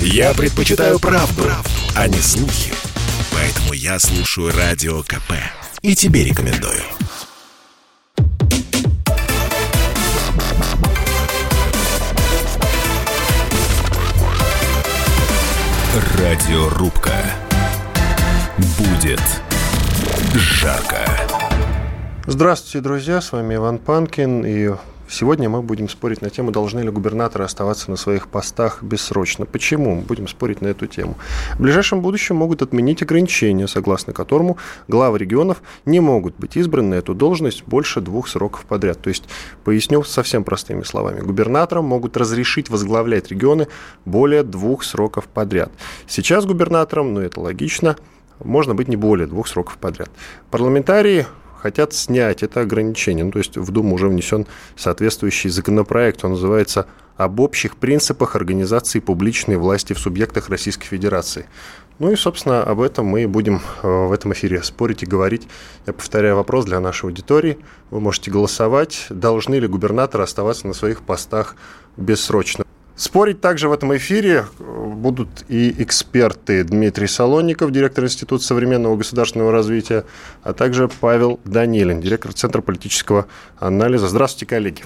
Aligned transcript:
Я 0.00 0.34
предпочитаю 0.34 0.98
правду, 0.98 1.42
правду, 1.42 1.70
а 1.94 2.08
не 2.08 2.18
слухи. 2.18 2.72
Поэтому 3.32 3.72
я 3.72 3.98
слушаю 3.98 4.52
Радио 4.56 5.02
КП. 5.02 5.32
И 5.82 5.94
тебе 5.94 6.24
рекомендую. 6.24 6.82
Радиорубка. 16.18 17.14
Будет 18.78 19.22
жарко. 20.34 21.06
Здравствуйте, 22.26 22.80
друзья, 22.80 23.20
с 23.20 23.32
вами 23.32 23.54
Иван 23.54 23.78
Панкин, 23.78 24.44
и 24.44 24.74
Сегодня 25.08 25.48
мы 25.48 25.62
будем 25.62 25.88
спорить 25.88 26.20
на 26.20 26.30
тему, 26.30 26.50
должны 26.50 26.80
ли 26.80 26.90
губернаторы 26.90 27.44
оставаться 27.44 27.90
на 27.90 27.96
своих 27.96 28.28
постах 28.28 28.82
бессрочно. 28.82 29.46
Почему? 29.46 30.00
Будем 30.00 30.26
спорить 30.26 30.60
на 30.60 30.68
эту 30.68 30.86
тему. 30.86 31.16
В 31.54 31.62
ближайшем 31.62 32.00
будущем 32.00 32.36
могут 32.36 32.62
отменить 32.62 33.02
ограничения, 33.02 33.68
согласно 33.68 34.12
которому 34.12 34.58
главы 34.88 35.18
регионов 35.18 35.62
не 35.84 36.00
могут 36.00 36.36
быть 36.36 36.56
избраны 36.56 36.88
на 36.88 36.94
эту 36.94 37.14
должность 37.14 37.64
больше 37.64 38.00
двух 38.00 38.28
сроков 38.28 38.64
подряд. 38.64 39.00
То 39.00 39.08
есть, 39.08 39.24
поясню 39.64 40.02
совсем 40.02 40.42
простыми 40.42 40.82
словами. 40.82 41.20
Губернаторам 41.20 41.84
могут 41.84 42.16
разрешить 42.16 42.68
возглавлять 42.68 43.30
регионы 43.30 43.68
более 44.04 44.42
двух 44.42 44.82
сроков 44.82 45.26
подряд. 45.26 45.70
Сейчас 46.08 46.46
губернаторам, 46.46 47.14
ну 47.14 47.20
это 47.20 47.40
логично, 47.40 47.96
можно 48.42 48.74
быть 48.74 48.88
не 48.88 48.96
более 48.96 49.26
двух 49.26 49.48
сроков 49.48 49.78
подряд. 49.78 50.10
Парламентарии 50.50 51.26
хотят 51.60 51.92
снять 51.94 52.42
это 52.42 52.60
ограничение. 52.60 53.24
Ну, 53.24 53.32
то 53.32 53.38
есть 53.38 53.56
в 53.56 53.70
Думу 53.70 53.94
уже 53.94 54.08
внесен 54.08 54.46
соответствующий 54.76 55.50
законопроект, 55.50 56.24
он 56.24 56.32
называется 56.32 56.86
«Об 57.16 57.40
общих 57.40 57.76
принципах 57.76 58.36
организации 58.36 59.00
публичной 59.00 59.56
власти 59.56 59.92
в 59.92 59.98
субъектах 59.98 60.48
Российской 60.48 60.86
Федерации». 60.86 61.46
Ну 61.98 62.12
и, 62.12 62.16
собственно, 62.16 62.62
об 62.62 62.82
этом 62.82 63.06
мы 63.06 63.26
будем 63.26 63.62
э, 63.82 63.88
в 63.88 64.12
этом 64.12 64.34
эфире 64.34 64.62
спорить 64.62 65.02
и 65.02 65.06
говорить. 65.06 65.48
Я 65.86 65.94
повторяю 65.94 66.36
вопрос 66.36 66.66
для 66.66 66.78
нашей 66.78 67.06
аудитории. 67.06 67.58
Вы 67.90 68.00
можете 68.00 68.30
голосовать, 68.30 69.06
должны 69.08 69.54
ли 69.54 69.66
губернаторы 69.66 70.24
оставаться 70.24 70.66
на 70.66 70.74
своих 70.74 71.00
постах 71.00 71.56
бессрочно. 71.96 72.65
Спорить 72.96 73.42
также 73.42 73.68
в 73.68 73.72
этом 73.72 73.94
эфире 73.98 74.46
э, 74.58 74.86
будут 74.94 75.28
и 75.48 75.74
эксперты 75.82 76.64
Дмитрий 76.64 77.06
Солонников, 77.06 77.70
директор 77.70 78.04
Института 78.04 78.42
современного 78.42 78.96
государственного 78.96 79.52
развития, 79.52 80.06
а 80.42 80.54
также 80.54 80.88
Павел 80.88 81.38
Данилин, 81.44 82.00
директор 82.00 82.32
Центра 82.32 82.62
политического 82.62 83.26
анализа. 83.58 84.08
Здравствуйте, 84.08 84.46
коллеги. 84.46 84.82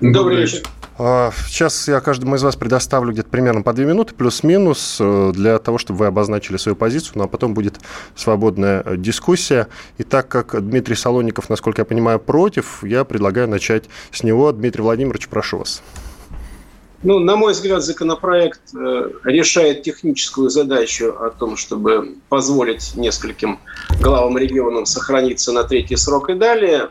Добрый 0.00 0.38
вечер. 0.38 0.62
А, 0.96 1.30
сейчас 1.46 1.88
я 1.88 2.00
каждому 2.00 2.36
из 2.36 2.42
вас 2.42 2.56
предоставлю 2.56 3.12
где-то 3.12 3.28
примерно 3.28 3.60
по 3.60 3.74
две 3.74 3.84
минуты, 3.84 4.14
плюс-минус, 4.14 4.96
э, 4.98 5.32
для 5.34 5.58
того, 5.58 5.76
чтобы 5.76 5.98
вы 5.98 6.06
обозначили 6.06 6.56
свою 6.56 6.74
позицию, 6.74 7.12
ну 7.16 7.24
а 7.24 7.28
потом 7.28 7.52
будет 7.52 7.80
свободная 8.16 8.82
э, 8.82 8.96
дискуссия. 8.96 9.68
И 9.98 10.04
так 10.04 10.28
как 10.28 10.58
Дмитрий 10.66 10.94
Солонников, 10.94 11.50
насколько 11.50 11.82
я 11.82 11.84
понимаю, 11.84 12.18
против, 12.18 12.82
я 12.82 13.04
предлагаю 13.04 13.46
начать 13.46 13.84
с 14.10 14.22
него. 14.22 14.50
Дмитрий 14.52 14.82
Владимирович, 14.82 15.28
прошу 15.28 15.58
вас. 15.58 15.82
Ну, 17.04 17.18
на 17.18 17.36
мой 17.36 17.52
взгляд, 17.52 17.82
законопроект 17.82 18.74
э, 18.74 19.10
решает 19.24 19.82
техническую 19.82 20.48
задачу 20.48 21.14
о 21.20 21.28
том, 21.28 21.58
чтобы 21.58 22.16
позволить 22.30 22.96
нескольким 22.96 23.60
главам 24.00 24.38
регионам 24.38 24.86
сохраниться 24.86 25.52
на 25.52 25.64
третий 25.64 25.96
срок 25.96 26.30
и 26.30 26.34
далее. 26.34 26.88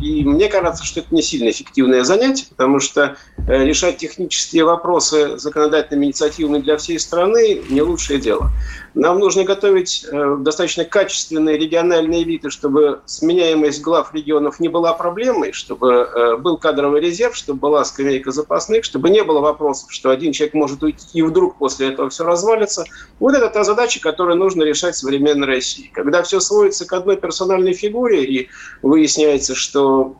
И 0.00 0.24
мне 0.24 0.48
кажется, 0.48 0.84
что 0.84 1.00
это 1.00 1.14
не 1.14 1.20
сильно 1.20 1.50
эффективное 1.50 2.02
занятие, 2.02 2.46
потому 2.48 2.80
что 2.80 3.16
э, 3.46 3.64
решать 3.64 3.98
технические 3.98 4.64
вопросы 4.64 5.36
законодательными 5.36 6.06
инициативами 6.06 6.58
для 6.58 6.78
всей 6.78 6.98
страны 6.98 7.60
не 7.68 7.82
лучшее 7.82 8.18
дело. 8.18 8.50
Нам 8.94 9.18
нужно 9.18 9.44
готовить 9.44 10.04
э, 10.10 10.36
достаточно 10.40 10.84
качественные 10.84 11.56
региональные 11.56 12.22
элиты, 12.22 12.50
чтобы 12.50 13.00
сменяемость 13.06 13.80
глав 13.80 14.12
регионов 14.12 14.60
не 14.60 14.68
была 14.68 14.92
проблемой, 14.92 15.52
чтобы 15.52 15.92
э, 15.92 16.36
был 16.36 16.58
кадровый 16.58 17.00
резерв, 17.00 17.34
чтобы 17.34 17.60
была 17.60 17.84
скамейка 17.84 18.30
запасных, 18.32 18.84
чтобы 18.84 19.08
не 19.08 19.22
было 19.22 19.40
вопросов, 19.40 19.90
что 19.92 20.10
один 20.10 20.32
человек 20.32 20.54
может 20.54 20.82
уйти 20.82 21.06
и 21.14 21.22
вдруг 21.22 21.56
после 21.56 21.88
этого 21.88 22.10
все 22.10 22.24
развалится. 22.24 22.84
Вот 23.18 23.34
это 23.34 23.48
та 23.48 23.64
задача, 23.64 24.00
которую 24.00 24.36
нужно 24.36 24.62
решать 24.62 24.94
в 24.94 24.98
современной 24.98 25.46
России. 25.46 25.90
Когда 25.94 26.22
все 26.22 26.40
сводится 26.40 26.86
к 26.86 26.92
одной 26.92 27.16
персональной 27.16 27.72
фигуре 27.72 28.24
и 28.24 28.48
выясняется, 28.82 29.54
что 29.54 30.16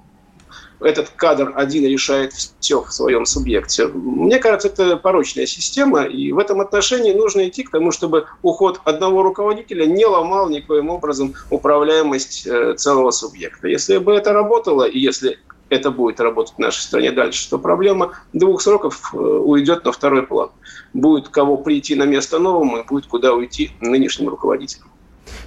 этот 0.82 1.10
кадр 1.10 1.52
один 1.54 1.84
решает 1.86 2.32
все 2.32 2.82
в 2.82 2.92
своем 2.92 3.26
субъекте. 3.26 3.86
Мне 3.88 4.38
кажется, 4.38 4.68
это 4.68 4.96
порочная 4.96 5.46
система, 5.46 6.04
и 6.04 6.32
в 6.32 6.38
этом 6.38 6.60
отношении 6.60 7.12
нужно 7.12 7.48
идти 7.48 7.62
к 7.62 7.70
тому, 7.70 7.92
чтобы 7.92 8.26
уход 8.42 8.80
одного 8.84 9.22
руководителя 9.22 9.86
не 9.86 10.04
ломал 10.06 10.48
никоим 10.48 10.90
образом 10.90 11.34
управляемость 11.50 12.46
э, 12.46 12.74
целого 12.74 13.10
субъекта. 13.10 13.68
Если 13.68 13.98
бы 13.98 14.12
это 14.14 14.32
работало, 14.32 14.84
и 14.84 14.98
если 14.98 15.38
это 15.68 15.90
будет 15.90 16.20
работать 16.20 16.54
в 16.54 16.58
нашей 16.58 16.80
стране 16.80 17.12
дальше, 17.12 17.48
то 17.48 17.58
проблема 17.58 18.12
двух 18.32 18.60
сроков 18.60 19.12
э, 19.14 19.16
уйдет 19.16 19.84
на 19.84 19.92
второй 19.92 20.22
план. 20.22 20.50
Будет 20.92 21.28
кого 21.28 21.56
прийти 21.56 21.94
на 21.94 22.04
место 22.04 22.38
новому, 22.38 22.78
и 22.78 22.86
будет 22.86 23.06
куда 23.06 23.32
уйти 23.32 23.70
нынешним 23.80 24.28
руководителям. 24.28 24.88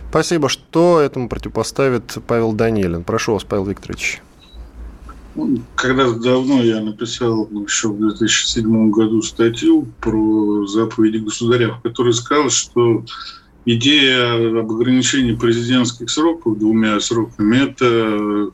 Спасибо. 0.10 0.50
Что 0.50 1.00
этому 1.00 1.30
противопоставит 1.30 2.18
Павел 2.28 2.54
Данилин? 2.54 3.04
Прошу 3.04 3.34
вас, 3.34 3.44
Павел 3.44 3.66
Викторович. 3.66 4.22
Когда 5.76 6.12
давно 6.12 6.64
я 6.64 6.82
написал 6.82 7.50
еще 7.52 7.90
в 7.90 8.00
2007 8.00 8.90
году 8.90 9.22
статью 9.22 9.88
про 10.00 10.66
заповеди 10.66 11.18
государя, 11.18 11.72
в 11.72 11.82
которой 11.82 12.14
сказал, 12.14 12.50
что 12.50 13.04
идея 13.66 14.60
об 14.62 14.72
ограничении 14.72 15.36
президентских 15.36 16.10
сроков 16.10 16.58
двумя 16.58 17.00
сроками– 17.02 17.58
это 17.70 18.52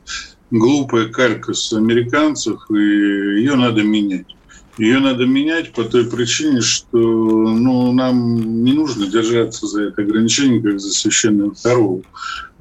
глупая 0.50 1.08
калька 1.08 1.54
с 1.54 1.72
американцев, 1.72 2.60
и 2.70 2.74
ее 2.74 3.54
надо 3.54 3.82
менять. 3.84 4.36
Ее 4.78 5.00
надо 5.00 5.26
менять 5.26 5.72
по 5.72 5.84
той 5.84 6.04
причине, 6.04 6.62
что 6.62 6.98
ну, 6.98 7.92
нам 7.92 8.64
не 8.64 8.72
нужно 8.72 9.06
держаться 9.06 9.66
за 9.66 9.84
это 9.84 10.02
ограничение, 10.02 10.62
как 10.62 10.80
за 10.80 10.90
священную 10.90 11.54
корову 11.62 12.04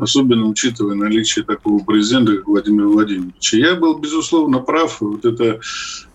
особенно 0.02 0.48
учитывая 0.48 0.96
наличие 0.96 1.46
такого 1.46 1.84
президента, 1.84 2.36
как 2.36 2.48
Владимир 2.48 2.88
Владимирович. 2.88 3.54
Я 3.54 3.76
был, 3.76 4.00
безусловно, 4.00 4.60
прав. 4.60 5.00
Вот 5.00 5.24
эта 5.26 5.60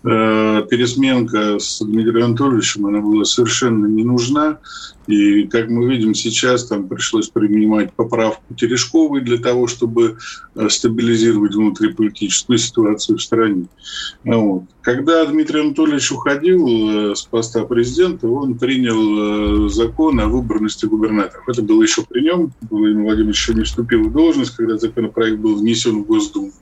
э, 0.02 0.66
пересменка 0.68 1.58
с 1.60 1.80
Дмитрием 1.80 2.26
Анатольевичем, 2.26 2.86
она 2.86 3.00
была 3.00 3.24
совершенно 3.24 3.86
не 3.86 4.04
нужна. 4.04 4.58
И, 5.06 5.44
как 5.46 5.68
мы 5.68 5.88
видим 5.88 6.14
сейчас, 6.14 6.66
там 6.66 6.88
пришлось 6.88 7.28
принимать 7.28 7.92
поправку 7.92 8.54
Терешковой 8.54 9.20
для 9.20 9.38
того, 9.38 9.66
чтобы 9.66 10.18
э, 10.54 10.68
стабилизировать 10.68 11.54
внутриполитическую 11.54 12.58
ситуацию 12.58 13.18
в 13.18 13.22
стране. 13.22 13.66
Вот. 14.24 14.64
Когда 14.80 15.24
Дмитрий 15.24 15.60
Анатольевич 15.60 16.12
уходил 16.12 17.10
э, 17.10 17.14
с 17.14 17.22
поста 17.22 17.64
президента, 17.64 18.28
он 18.28 18.58
принял 18.58 19.66
э, 19.66 19.68
закон 19.68 20.20
о 20.20 20.26
выборности 20.26 20.86
губернаторов. 20.86 21.48
Это 21.48 21.62
было 21.62 21.82
еще 21.82 22.02
при 22.08 22.22
нем. 22.22 22.52
Владимир 22.70 23.30
еще 23.30 23.54
не 23.54 23.62
вступил 23.62 24.08
в 24.08 24.12
должность, 24.12 24.56
когда 24.56 24.76
законопроект 24.76 25.38
был 25.38 25.56
внесен 25.56 26.02
в 26.02 26.06
Госдуму. 26.06 26.52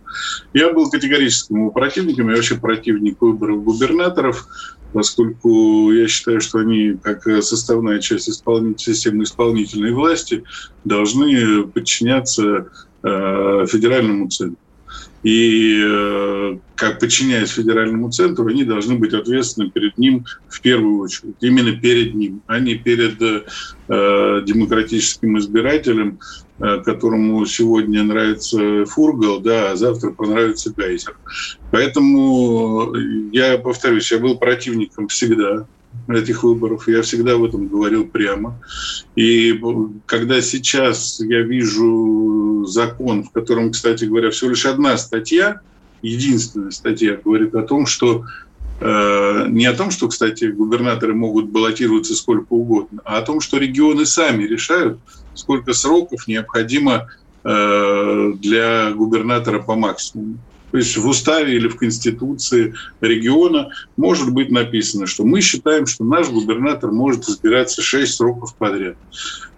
Я 0.53 0.73
был 0.73 0.91
категорическим 0.91 1.57
его 1.57 1.71
противником, 1.71 2.29
я 2.31 2.37
вообще 2.37 2.57
противник 2.57 3.21
выборов 3.21 3.65
губернаторов, 3.65 4.47
поскольку 4.93 5.93
я 5.93 6.07
считаю, 6.07 6.41
что 6.41 6.59
они, 6.59 6.97
как 7.03 7.23
составная 7.43 7.99
часть 7.99 8.29
исполнитель, 8.29 8.95
системы 8.95 9.25
исполнительной 9.25 9.93
власти, 9.93 10.45
должны 10.85 11.65
подчиняться 11.65 12.69
э, 13.03 13.67
федеральному 13.69 14.29
центру. 14.29 14.59
И 15.25 15.83
э, 15.83 16.59
как 16.77 17.01
подчиняясь 17.01 17.49
федеральному 17.49 18.11
центру, 18.11 18.47
они 18.47 18.63
должны 18.63 18.97
быть 18.97 19.15
ответственны 19.15 19.71
перед 19.71 19.97
ним 19.97 20.27
в 20.49 20.61
первую 20.61 20.99
очередь, 20.99 21.37
именно 21.41 21.73
перед 21.73 22.15
ним, 22.15 22.43
а 22.47 22.61
не 22.61 22.75
перед 22.75 23.21
э, 23.23 24.43
демократическим 24.45 25.39
избирателем, 25.39 26.19
которому 26.59 27.45
сегодня 27.47 28.05
нравится 28.05 28.85
Фургал, 28.87 29.41
да, 29.41 29.73
а 29.73 29.77
завтра 29.77 30.11
понравится 30.11 30.73
Гайзер. 30.75 31.17
Поэтому 31.73 32.95
я 33.33 33.59
повторюсь, 33.59 34.13
я 34.13 34.19
был 34.19 34.39
противником 34.39 35.09
всегда 35.09 35.67
этих 36.09 36.43
выборов. 36.43 36.89
Я 36.89 37.03
всегда 37.03 37.37
в 37.37 37.45
этом 37.45 37.69
говорил 37.69 38.07
прямо. 38.07 38.59
И 39.17 39.59
когда 40.07 40.41
сейчас 40.41 41.21
я 41.21 41.43
вижу 41.43 42.65
закон, 42.67 43.25
в 43.25 43.31
котором, 43.31 43.73
кстати 43.73 44.05
говоря, 44.05 44.31
всего 44.31 44.51
лишь 44.51 44.67
одна 44.67 44.97
статья, 44.97 45.61
единственная 46.03 46.71
статья, 46.71 47.19
говорит 47.23 47.55
о 47.55 47.63
том, 47.63 47.87
что 47.87 48.25
э, 48.81 49.47
не 49.49 49.67
о 49.67 49.75
том, 49.75 49.91
что, 49.91 50.09
кстати, 50.09 50.47
губернаторы 50.47 51.15
могут 51.15 51.51
баллотироваться 51.51 52.15
сколько 52.15 52.53
угодно, 52.53 53.01
а 53.05 53.19
о 53.19 53.23
том, 53.23 53.41
что 53.41 53.59
регионы 53.59 54.05
сами 54.05 54.45
решают, 54.45 54.99
сколько 55.35 55.73
сроков 55.73 56.27
необходимо 56.27 57.09
э, 57.45 58.33
для 58.37 58.93
губернатора 58.93 59.61
по 59.61 59.75
максимуму. 59.75 60.39
То 60.75 60.79
есть 60.79 60.97
в 60.97 61.07
уставе 61.07 61.55
или 61.55 61.69
в 61.69 61.77
конституции 61.77 62.75
региона 63.01 63.71
может 63.97 64.33
быть 64.33 64.51
написано, 64.51 65.07
что 65.07 65.25
мы 65.25 65.41
считаем, 65.41 65.87
что 65.87 66.03
наш 66.03 66.29
губернатор 66.31 66.91
может 66.91 67.29
избираться 67.29 67.81
6 67.81 68.13
сроков 68.13 68.57
подряд. 68.57 68.97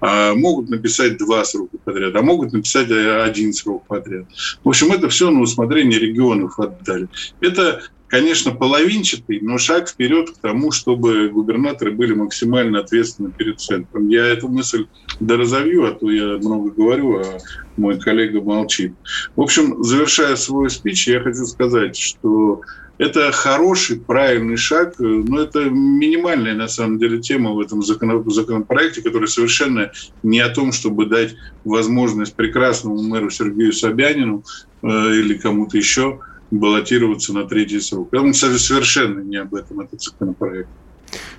А 0.02 0.34
могут 0.34 0.68
написать 0.68 1.16
два 1.16 1.42
срока 1.46 1.78
подряд, 1.82 2.14
а 2.14 2.20
могут 2.20 2.52
написать 2.52 2.90
один 2.90 3.54
срок 3.54 3.86
подряд. 3.86 4.26
В 4.62 4.68
общем, 4.68 4.92
это 4.92 5.08
все 5.08 5.30
на 5.30 5.40
усмотрение 5.40 5.98
регионов 5.98 6.60
отдали. 6.60 7.08
Это 7.40 7.80
конечно, 8.08 8.52
половинчатый, 8.52 9.40
но 9.40 9.58
шаг 9.58 9.88
вперед 9.88 10.30
к 10.30 10.40
тому, 10.40 10.70
чтобы 10.70 11.28
губернаторы 11.28 11.92
были 11.92 12.14
максимально 12.14 12.80
ответственны 12.80 13.32
перед 13.32 13.60
центром. 13.60 14.08
Я 14.08 14.26
эту 14.26 14.48
мысль 14.48 14.86
доразовью, 15.20 15.86
а 15.86 15.92
то 15.92 16.10
я 16.10 16.38
много 16.38 16.70
говорю, 16.70 17.18
а 17.18 17.38
мой 17.76 17.98
коллега 17.98 18.40
молчит. 18.40 18.94
В 19.34 19.42
общем, 19.42 19.82
завершая 19.82 20.36
свой 20.36 20.70
спич, 20.70 21.08
я 21.08 21.20
хочу 21.20 21.44
сказать, 21.46 21.96
что 21.96 22.62
это 22.98 23.30
хороший, 23.30 24.00
правильный 24.00 24.56
шаг, 24.56 24.94
но 24.98 25.40
это 25.40 25.64
минимальная, 25.64 26.54
на 26.54 26.68
самом 26.68 26.98
деле, 26.98 27.20
тема 27.20 27.52
в 27.52 27.60
этом 27.60 27.82
законопроекте, 27.82 29.02
который 29.02 29.28
совершенно 29.28 29.90
не 30.22 30.40
о 30.40 30.48
том, 30.48 30.72
чтобы 30.72 31.06
дать 31.06 31.34
возможность 31.64 32.34
прекрасному 32.34 33.02
мэру 33.02 33.30
Сергею 33.30 33.72
Собянину 33.72 34.44
э, 34.82 34.86
или 34.86 35.34
кому-то 35.34 35.76
еще 35.76 36.20
баллотироваться 36.50 37.32
на 37.32 37.44
третий 37.44 37.80
срок. 37.80 38.12
Он 38.12 38.34
совершенно 38.34 39.20
не 39.20 39.36
об 39.36 39.54
этом, 39.54 39.80
этот 39.80 40.02
законопроект. 40.02 40.68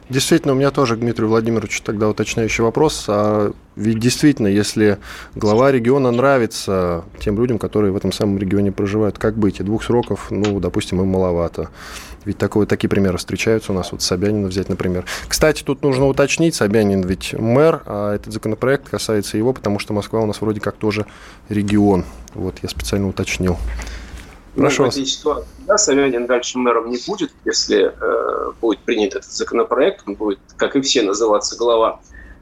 Действительно, 0.10 0.54
у 0.54 0.56
меня 0.56 0.72
тоже, 0.72 0.96
Дмитрий 0.96 1.26
Владимирович, 1.26 1.82
тогда 1.82 2.08
уточняющий 2.08 2.64
вопрос. 2.64 3.06
А 3.10 3.52
ведь 3.76 4.00
действительно, 4.00 4.48
если 4.48 5.00
глава 5.36 5.70
региона 5.70 6.12
нравится 6.12 7.04
тем 7.20 7.38
людям, 7.38 7.60
которые 7.60 7.92
в 7.92 7.98
этом 7.98 8.14
самом 8.14 8.38
регионе 8.38 8.72
проживают, 8.72 9.18
как 9.18 9.38
быть? 9.38 9.60
И 9.60 9.64
двух 9.64 9.84
сроков, 9.84 10.28
ну, 10.32 10.62
допустим, 10.62 11.02
им 11.02 11.08
маловато. 11.08 11.70
Ведь 12.24 12.38
такое, 12.38 12.66
такие 12.66 12.88
примеры 12.88 13.18
встречаются 13.18 13.74
у 13.74 13.76
нас. 13.76 13.92
Вот 13.92 14.02
Собянина 14.02 14.48
взять, 14.48 14.70
например. 14.70 15.04
Кстати, 15.28 15.64
тут 15.64 15.82
нужно 15.84 16.08
уточнить, 16.08 16.56
Собянин 16.56 17.02
ведь 17.02 17.34
мэр, 17.34 17.82
а 17.86 18.16
этот 18.16 18.32
законопроект 18.32 18.90
касается 18.90 19.38
его, 19.38 19.52
потому 19.52 19.78
что 19.78 19.94
Москва 19.94 20.22
у 20.22 20.26
нас 20.26 20.40
вроде 20.40 20.62
как 20.62 20.76
тоже 20.76 21.06
регион. 21.50 22.06
Вот 22.34 22.56
я 22.64 22.70
специально 22.70 23.10
уточнил. 23.10 23.58
Прошу 24.58 24.84
ну, 24.84 24.90
в 24.90 24.94
этой 24.94 25.06
ситуации, 25.06 25.48
да, 25.68 25.78
Собянин 25.78 26.26
дальше 26.26 26.58
мэром 26.58 26.90
не 26.90 26.98
будет, 27.06 27.32
если 27.46 27.94
э, 28.00 28.52
будет 28.60 28.80
принят 28.80 29.16
этот 29.16 29.32
законопроект, 29.32 30.04
он 30.08 30.16
будет, 30.16 30.40
как 30.58 30.76
и 30.76 30.82
все, 30.82 31.04
называться 31.04 31.56
глава 31.56 32.00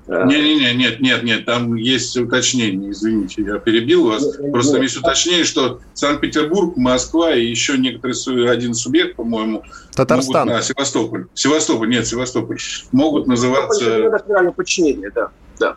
не-не-не, 0.08 0.74
нет, 0.76 1.00
нет, 1.00 1.24
нет, 1.24 1.46
там 1.46 1.74
есть 1.76 2.16
уточнение, 2.16 2.92
извините, 2.92 3.42
я 3.42 3.58
перебил 3.58 4.08
вас. 4.08 4.24
Нет, 4.24 4.52
Просто 4.52 4.74
нет. 4.74 4.84
есть 4.84 4.98
уточнение, 4.98 5.46
что 5.46 5.80
Санкт-Петербург, 5.96 6.78
Москва 6.78 7.34
и 7.34 7.44
еще 7.44 7.78
некоторый 7.78 8.14
один 8.50 8.76
субъект, 8.76 9.16
по-моему, 9.16 9.64
Татарстан. 9.96 10.48
Могут, 10.48 10.62
а, 10.62 10.64
Севастополь. 10.64 11.26
Севастополь, 11.34 11.90
нет, 11.90 12.06
Севастополь. 12.06 12.60
Могут 12.92 13.26
называться... 13.26 13.84
Севастополь, 13.84 14.52
подчинение, 14.52 15.10
да, 15.10 15.32
да 15.60 15.76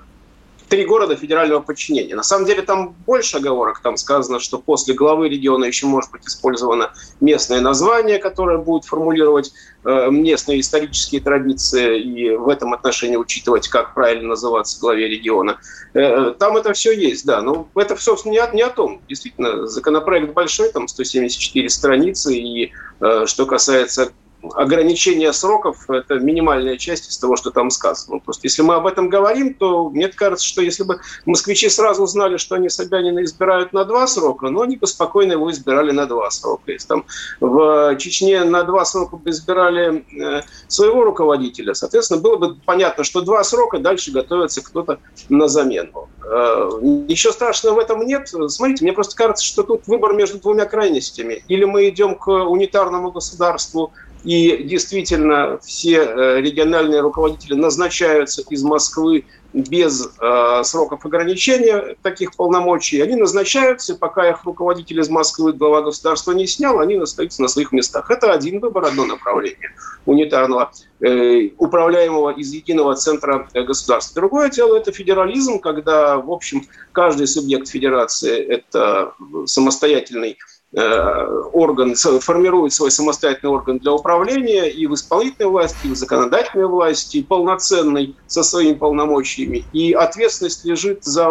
три 0.69 0.85
города 0.85 1.17
федерального 1.17 1.61
подчинения. 1.61 2.15
На 2.15 2.23
самом 2.23 2.47
деле 2.47 2.63
там 2.63 2.95
больше 3.07 3.39
оговорок. 3.39 3.81
Там 3.81 3.97
сказано, 3.97 4.39
что 4.39 4.59
после 4.59 4.95
главы 4.95 5.29
региона 5.29 5.65
еще 5.65 5.87
может 5.87 6.11
быть 6.11 6.27
использовано 6.27 6.93
местное 7.21 7.61
название, 7.61 8.19
которое 8.19 8.59
будет 8.59 8.85
формулировать 8.85 9.53
э, 9.85 10.11
местные 10.11 10.61
исторические 10.61 11.21
традиции 11.21 12.01
и 12.01 12.37
в 12.37 12.49
этом 12.49 12.75
отношении 12.75 13.17
учитывать, 13.17 13.69
как 13.69 13.95
правильно 13.95 14.29
называться 14.29 14.81
главе 14.81 15.09
региона. 15.09 15.59
Э, 15.95 16.35
там 16.39 16.57
это 16.57 16.73
все 16.73 16.93
есть, 16.93 17.25
да. 17.25 17.41
Но 17.41 17.69
это, 17.75 17.97
собственно, 17.97 18.33
не 18.33 18.39
не 18.55 18.63
о 18.63 18.71
том. 18.71 19.01
Действительно, 19.09 19.67
законопроект 19.67 20.33
большой, 20.33 20.71
там 20.71 20.89
174 20.89 21.69
страницы. 21.69 22.35
И 22.35 22.73
э, 23.01 23.25
что 23.27 23.47
касается 23.47 24.13
ограничение 24.55 25.33
сроков– 25.33 25.85
это 25.91 26.15
минимальная 26.19 26.77
часть 26.77 27.11
из 27.11 27.19
того, 27.19 27.37
что 27.37 27.51
там 27.51 27.71
сказано. 27.71 28.21
Просто 28.21 28.47
если 28.47 28.63
мы 28.63 28.75
об 28.75 28.87
этом 28.87 29.09
говорим, 29.09 29.55
то 29.55 29.91
мне 29.91 30.09
кажется, 30.09 30.47
что 30.47 30.63
если 30.63 30.85
бы 30.85 31.01
москвичи 31.27 31.69
сразу 31.69 32.07
знали, 32.07 32.37
что 32.37 32.55
они 32.55 32.69
Собянина 32.69 33.25
избирают 33.25 33.73
на 33.73 33.85
два 33.85 34.07
срока, 34.07 34.49
ну, 34.49 34.63
они 34.63 34.77
бы 34.77 34.87
спокойно 34.87 35.33
его 35.33 35.51
избирали 35.51 35.91
на 35.91 36.07
два 36.07 36.31
срока. 36.31 36.71
Если 36.73 36.87
там 36.87 37.05
в 37.41 37.97
Чечне 37.99 38.45
на 38.45 38.63
два 38.63 38.85
срока 38.85 39.17
бы 39.17 39.31
избирали 39.31 40.05
э, 40.17 40.43
своего 40.69 41.05
руководителя, 41.05 41.75
соответственно, 41.75 42.21
было 42.21 42.37
бы 42.37 42.57
понятно, 42.65 43.05
что 43.05 43.21
два 43.21 43.43
срока, 43.43 43.79
дальше 43.79 44.13
готовится 44.13 44.63
кто-то 44.63 44.99
на 45.29 45.49
замену. 45.49 46.09
Э, 46.25 46.71
ничего 46.81 47.33
страшного 47.33 47.75
в 47.75 47.79
этом 47.79 48.07
нет. 48.07 48.29
Смотрите, 48.29 48.85
мне 48.85 48.93
просто 48.93 49.17
кажется, 49.17 49.45
что 49.45 49.63
тут 49.63 49.87
выбор 49.87 50.13
между 50.13 50.39
двумя 50.39 50.67
крайностями. 50.67 51.43
Или 51.49 51.65
мы 51.65 51.89
идем 51.89 52.15
к 52.15 52.29
унитарному 52.29 53.11
государству, 53.11 53.93
и 54.29 54.63
действительно 54.63 55.59
все 55.65 56.03
э, 56.05 56.41
региональные 56.43 57.01
руководители 57.01 57.55
назначаются 57.55 58.43
из 58.51 58.63
Москвы 58.63 59.25
без 59.55 60.07
э, 60.21 60.61
сроков 60.65 61.07
ограничения 61.07 61.97
таких 62.03 62.37
полномочий. 62.37 63.01
Они 63.01 63.17
назначаются, 63.17 63.95
пока 63.95 64.29
их 64.29 64.45
руководитель 64.45 65.01
из 65.01 65.09
Москвы 65.09 65.55
глава 65.55 65.81
государства 65.81 66.33
не 66.33 66.47
снял, 66.47 66.79
они 66.79 66.97
остаются 66.97 67.41
на 67.41 67.49
своих 67.49 67.73
местах. 67.73 68.11
Это 68.11 68.31
один 68.31 68.61
выбор, 68.61 68.85
одно 68.85 69.07
направление 69.07 69.71
унитарного, 70.05 70.73
э, 71.01 71.49
управляемого 71.57 72.29
из 72.29 72.53
единого 72.53 72.97
центра 72.97 73.49
государства. 73.55 74.21
Другое 74.21 74.51
дело– 74.51 74.77
это 74.79 74.93
федерализм, 74.93 75.59
когда, 75.59 76.19
в 76.19 76.31
общем, 76.31 76.67
каждый 76.93 77.27
субъект 77.29 77.67
федерации– 77.67 78.37
это 78.47 79.15
самостоятельный 79.47 80.37
Э, 80.37 80.58
орган, 80.73 81.95
формирует 81.95 82.75
свой 82.75 82.91
самостоятельный 82.91 83.53
орган 83.53 83.79
для 83.79 83.93
управления 83.93 84.67
и 84.69 84.87
в 84.87 84.95
исполнительной 84.95 85.51
власти, 85.51 85.87
и 85.87 85.91
в 85.91 85.95
законодательной 85.95 86.67
власти, 86.67 87.23
полноценный 87.23 88.17
со 88.27 88.43
своими 88.43 88.75
полномочиями. 88.75 89.65
И 89.73 89.93
ответственность 89.93 90.67
лежит 90.67 91.05
за 91.05 91.31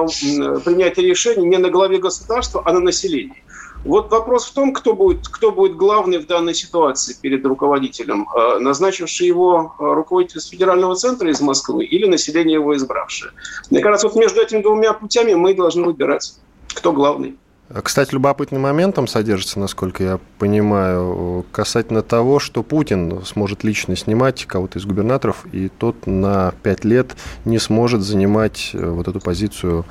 принятие 0.66 1.08
решений 1.08 1.46
не 1.46 1.58
на 1.58 1.70
главе 1.70 2.00
государства, 2.00 2.64
а 2.66 2.74
на 2.74 2.80
населении. 2.80 3.44
Вот 3.88 4.12
вопрос 4.12 4.48
в 4.48 4.54
том, 4.54 4.74
кто 4.74 4.94
будет, 4.94 5.28
кто 5.28 5.52
будет 5.52 5.78
главный 5.78 6.18
в 6.18 6.28
данной 6.28 6.54
ситуации 6.54 7.16
перед 7.22 7.46
руководителем, 7.46 8.28
э, 8.28 8.60
назначивший 8.60 9.28
его 9.28 9.74
э, 9.80 9.84
руководитель 9.84 10.42
федерального 10.42 10.96
центра 10.96 11.30
из 11.30 11.40
Москвы 11.42 11.86
или 11.86 12.06
население 12.06 12.56
его 12.56 12.76
избравшее. 12.76 13.32
Мне 13.70 13.80
кажется, 13.80 14.08
вот 14.08 14.18
между 14.18 14.42
этими 14.42 14.62
двумя 14.62 14.94
путями 14.94 15.36
мы 15.36 15.54
должны 15.54 15.86
выбирать, 15.86 16.34
кто 16.74 16.92
главный. 16.92 17.38
Кстати, 17.84 18.14
любопытный 18.14 18.60
момент 18.60 18.96
там 18.96 19.08
содержится, 19.08 19.60
насколько 19.60 20.02
я 20.02 20.20
понимаю, 20.40 21.46
касательно 21.52 22.02
того, 22.02 22.40
что 22.40 22.64
Путин 22.64 23.26
сможет 23.26 23.66
лично 23.66 23.96
снимать 23.98 24.46
кого-то 24.46 24.80
из 24.80 24.86
губернаторов, 24.86 25.46
и 25.52 25.68
тот 25.68 26.08
на 26.08 26.54
пять 26.64 26.86
лет 26.86 27.18
не 27.44 27.60
сможет 27.60 28.02
занимать 28.02 28.72
э, 28.74 28.90
вот 28.90 29.10
эту 29.10 29.20
позицию 29.20 29.86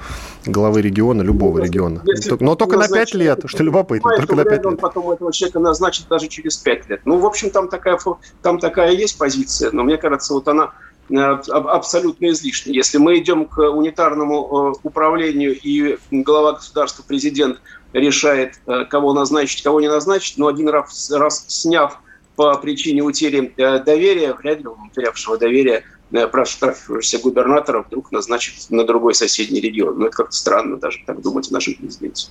главы 0.47 0.81
региона, 0.81 1.21
любого 1.21 1.59
региона. 1.59 2.00
Если 2.07 2.35
Но 2.41 2.55
только 2.55 2.79
на 2.79 2.89
пять 2.89 3.12
лет, 3.12 3.43
что 3.45 3.62
любопытно. 3.62 4.17
Только 4.17 4.37
на 4.37 4.45
пять 4.45 4.65
лет. 4.65 4.81
потом 4.81 5.11
этого 5.11 5.33
человека 5.33 5.59
назначит 5.59 6.09
даже 6.09 6.29
через 6.29 6.57
пять 6.57 6.89
лет. 6.89 7.03
Ну, 7.05 7.19
в 7.19 7.27
общем, 7.27 7.50
там 7.50 7.69
такая, 7.69 7.99
там 8.41 8.59
такая 8.59 8.93
есть 8.93 9.19
позиция, 9.19 9.71
но 9.73 9.85
мне 9.85 9.99
кажется, 9.99 10.33
вот 10.33 10.49
она 10.49 10.73
абсолютно 11.09 12.31
излишне. 12.31 12.75
Если 12.75 12.99
мы 12.99 13.19
идем 13.19 13.47
к 13.47 13.59
унитарному 13.59 14.73
э, 14.75 14.79
управлению 14.83 15.59
и 15.59 15.99
глава 16.11 16.55
государства, 16.55 17.05
президент 17.07 17.61
решает, 17.93 18.61
э, 18.67 18.85
кого 18.87 19.13
назначить, 19.13 19.63
кого 19.63 19.81
не 19.81 19.89
назначить, 19.89 20.37
но 20.39 20.49
один 20.49 20.69
раз, 20.69 21.11
раз 21.11 21.45
сняв 21.49 22.01
по 22.35 22.55
причине 22.59 23.03
утери 23.03 23.55
доверия, 23.57 24.35
вряд 24.35 24.59
ли 24.59 24.67
потерявшего 24.89 25.39
доверия, 25.39 25.85
проштрафившегося 26.11 27.19
губернатора 27.19 27.83
вдруг 27.83 28.13
назначит 28.13 28.55
на 28.71 28.85
другой 28.85 29.15
соседний 29.15 29.61
регион. 29.61 29.99
Ну, 29.99 30.07
это 30.07 30.17
как-то 30.17 30.37
странно 30.37 30.77
даже 30.77 30.99
так 31.07 31.21
думать 31.21 31.49
в 31.49 31.51
нашем 31.51 31.75
президенте. 31.75 32.29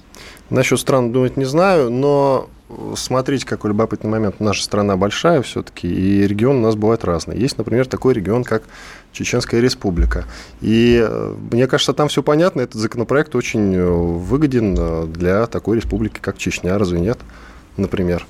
Насчет 0.50 0.80
странно 0.80 1.12
думать 1.12 1.38
не 1.38 1.46
знаю, 1.46 1.90
но 1.92 2.50
смотрите, 2.96 3.46
какой 3.46 3.70
любопытный 3.70 4.10
момент. 4.10 4.40
Наша 4.40 4.64
страна 4.64 4.98
большая 4.98 5.42
все-таки, 5.42 5.88
и 5.88 6.26
регионы 6.26 6.60
у 6.60 6.62
нас 6.64 6.76
бывают 6.76 7.04
разные. 7.04 7.40
Есть, 7.40 7.58
например, 7.58 7.86
такой 7.88 8.14
регион, 8.14 8.44
как 8.44 8.64
Чеченская 9.12 9.62
республика. 9.62 10.26
И 10.62 11.06
э, 11.08 11.36
мне 11.52 11.68
кажется, 11.68 11.94
там 11.94 12.08
все 12.08 12.24
понятно. 12.24 12.62
Этот 12.62 12.82
законопроект 12.82 13.36
очень 13.36 13.74
э, 13.76 13.86
выгоден 13.88 14.76
э, 14.78 15.06
для 15.08 15.46
такой 15.48 15.78
республики, 15.78 16.20
как 16.20 16.38
Чечня, 16.38 16.78
разве 16.78 17.00
нет? 17.00 17.20
Например. 17.78 18.26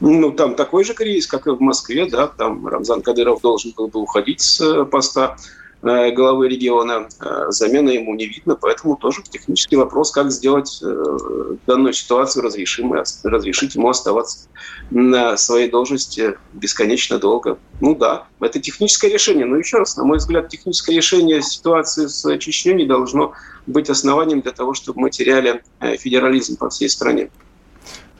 Ну, 0.00 0.32
там 0.32 0.54
такой 0.54 0.84
же 0.84 0.94
кризис, 0.94 1.26
как 1.26 1.46
и 1.46 1.50
в 1.50 1.60
Москве, 1.60 2.06
да, 2.06 2.26
там 2.26 2.66
Рамзан 2.66 3.02
Кадыров 3.02 3.42
должен 3.42 3.72
был 3.76 3.88
бы 3.88 4.00
уходить 4.00 4.40
с 4.40 4.84
поста 4.86 5.36
Э, 5.82 6.10
главы 6.10 6.48
региона, 6.48 7.08
э, 7.20 7.46
замены 7.48 7.90
ему 7.90 8.14
не 8.14 8.26
видно, 8.26 8.54
поэтому 8.54 8.96
тоже 8.96 9.22
технический 9.22 9.76
вопрос, 9.76 10.10
как 10.10 10.30
сделать 10.30 10.78
э, 10.82 11.56
данную 11.66 11.94
ситуацию 11.94 12.42
разрешимой, 12.42 13.02
разрешить 13.24 13.76
ему 13.76 13.88
оставаться 13.88 14.48
на 14.90 15.38
своей 15.38 15.70
должности 15.70 16.36
бесконечно 16.52 17.18
долго. 17.18 17.58
Ну 17.80 17.94
да, 17.94 18.26
это 18.40 18.60
техническое 18.60 19.08
решение, 19.08 19.46
но 19.46 19.56
еще 19.56 19.78
раз, 19.78 19.96
на 19.96 20.04
мой 20.04 20.18
взгляд, 20.18 20.50
техническое 20.50 20.96
решение 20.96 21.40
ситуации 21.40 22.08
с 22.08 22.38
Чечней 22.38 22.74
не 22.74 22.84
должно 22.84 23.32
быть 23.66 23.88
основанием 23.88 24.42
для 24.42 24.52
того, 24.52 24.74
чтобы 24.74 25.00
мы 25.00 25.10
теряли 25.10 25.62
федерализм 25.80 26.56
по 26.56 26.68
всей 26.68 26.90
стране. 26.90 27.30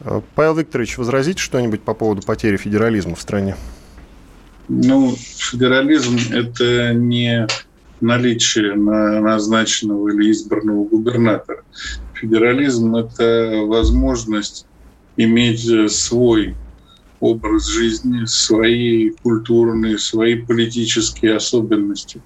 Э, 0.00 0.20
Павел 0.34 0.54
Викторович, 0.56 0.98
возразите 0.98 1.40
что-нибудь 1.40 1.82
по 1.82 1.94
поводу 1.94 2.22
потери 2.22 2.56
федерализма 2.56 3.14
в 3.14 3.20
стране? 3.20 3.56
Ну, 4.68 5.14
федерализм– 5.16 6.16
это 6.32 6.94
не 6.94 7.46
наличие 8.00 8.74
назначенного 8.74 10.08
или 10.10 10.30
избранного 10.30 10.84
губернатора. 10.84 11.64
Федерализм– 12.14 12.94
это 12.96 13.62
возможность 13.66 14.66
иметь 15.16 15.92
свой 15.92 16.54
образ 17.18 17.66
жизни, 17.66 18.24
свои 18.24 19.10
культурные, 19.10 19.98
свои 19.98 20.36
политические 20.36 21.36
особенности. 21.36 22.22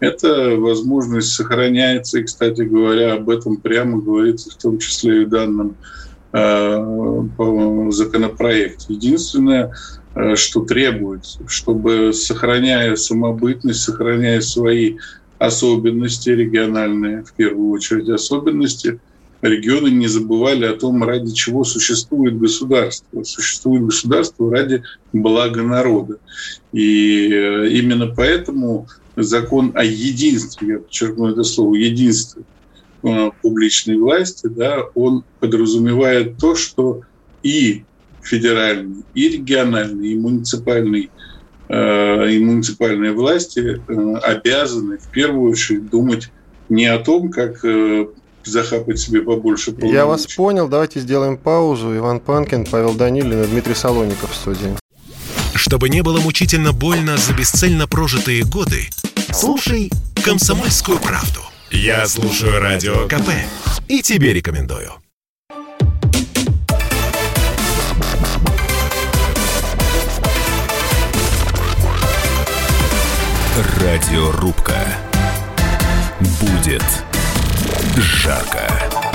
Эта 0.00 0.56
возможность 0.56 1.32
сохраняется, 1.32 2.20
и, 2.20 2.22
кстати 2.22 2.62
говоря, 2.62 3.14
об 3.14 3.28
этом 3.28 3.56
прямо 3.56 4.00
говорится 4.00 4.50
в 4.50 4.54
том 4.54 4.78
числе 4.78 5.22
и 5.22 5.24
в 5.24 5.28
данном 5.28 5.76
э, 6.32 7.90
законопроекте. 7.90 8.94
Единственное, 8.94 9.72
э, 10.14 10.34
что 10.36 10.64
требуется, 10.64 11.40
чтобы, 11.46 12.12
сохраняя 12.12 12.96
самобытность, 12.96 13.82
сохраняя 13.82 14.40
свои 14.40 14.96
особенности 15.38 16.30
региональные, 16.30 17.22
в 17.22 17.32
первую 17.32 17.70
очередь 17.70 18.08
особенности, 18.08 18.98
регионы 19.40 19.88
не 19.88 20.08
забывали 20.08 20.64
о 20.66 20.74
том, 20.74 21.04
ради 21.04 21.32
чего 21.32 21.64
существует 21.64 22.38
государство. 22.38 23.22
Существует 23.22 23.84
государство 23.84 24.50
ради 24.50 24.82
блага 25.12 25.62
народа. 25.62 26.18
И 26.72 27.30
э, 27.32 27.68
именно 27.70 28.08
поэтому 28.08 28.88
закон 29.16 29.72
о 29.74 29.84
единстве, 29.84 30.74
я 30.74 30.78
подчеркну 30.78 31.28
это 31.28 31.44
слово, 31.44 31.74
единстве 31.74 32.42
публичной 33.42 33.96
власти, 33.96 34.46
да, 34.46 34.84
он 34.94 35.24
подразумевает 35.40 36.36
то, 36.38 36.54
что 36.54 37.02
и 37.42 37.84
федеральный, 38.22 39.04
и 39.14 39.28
региональный, 39.28 40.08
и 40.08 40.16
муниципальный 40.16 41.10
э, 41.68 42.30
и 42.30 42.38
муниципальные 42.44 43.12
власти 43.12 43.80
обязаны 44.22 44.98
в 44.98 45.08
первую 45.10 45.52
очередь 45.52 45.88
думать 45.88 46.30
не 46.68 46.86
о 46.86 46.98
том, 46.98 47.30
как 47.30 47.64
захапать 48.48 48.98
себе 48.98 49.22
побольше 49.22 49.72
полномочий. 49.72 49.94
Я 49.94 50.06
вас 50.06 50.26
понял. 50.26 50.68
Давайте 50.68 51.00
сделаем 51.00 51.36
паузу. 51.36 51.96
Иван 51.96 52.20
Панкин, 52.20 52.66
Павел 52.66 52.94
Данилин 52.94 53.42
и 53.42 53.46
Дмитрий 53.46 53.74
Солоников 53.74 54.32
в 54.32 54.34
студии. 54.34 54.76
Чтобы 55.54 55.88
не 55.88 56.02
было 56.02 56.20
мучительно 56.20 56.72
больно 56.72 57.16
за 57.16 57.34
бесцельно 57.34 57.86
прожитые 57.86 58.44
годы, 58.44 58.88
слушай 59.32 59.90
«Комсомольскую 60.24 60.98
правду». 60.98 61.40
Я 61.70 62.06
слушаю 62.06 62.60
Радио 62.60 63.06
КП 63.08 63.30
и 63.88 64.00
тебе 64.00 64.32
рекомендую. 64.32 64.92
Радиорубка. 73.80 74.78
Будет 76.40 76.84
жарко. 77.96 79.07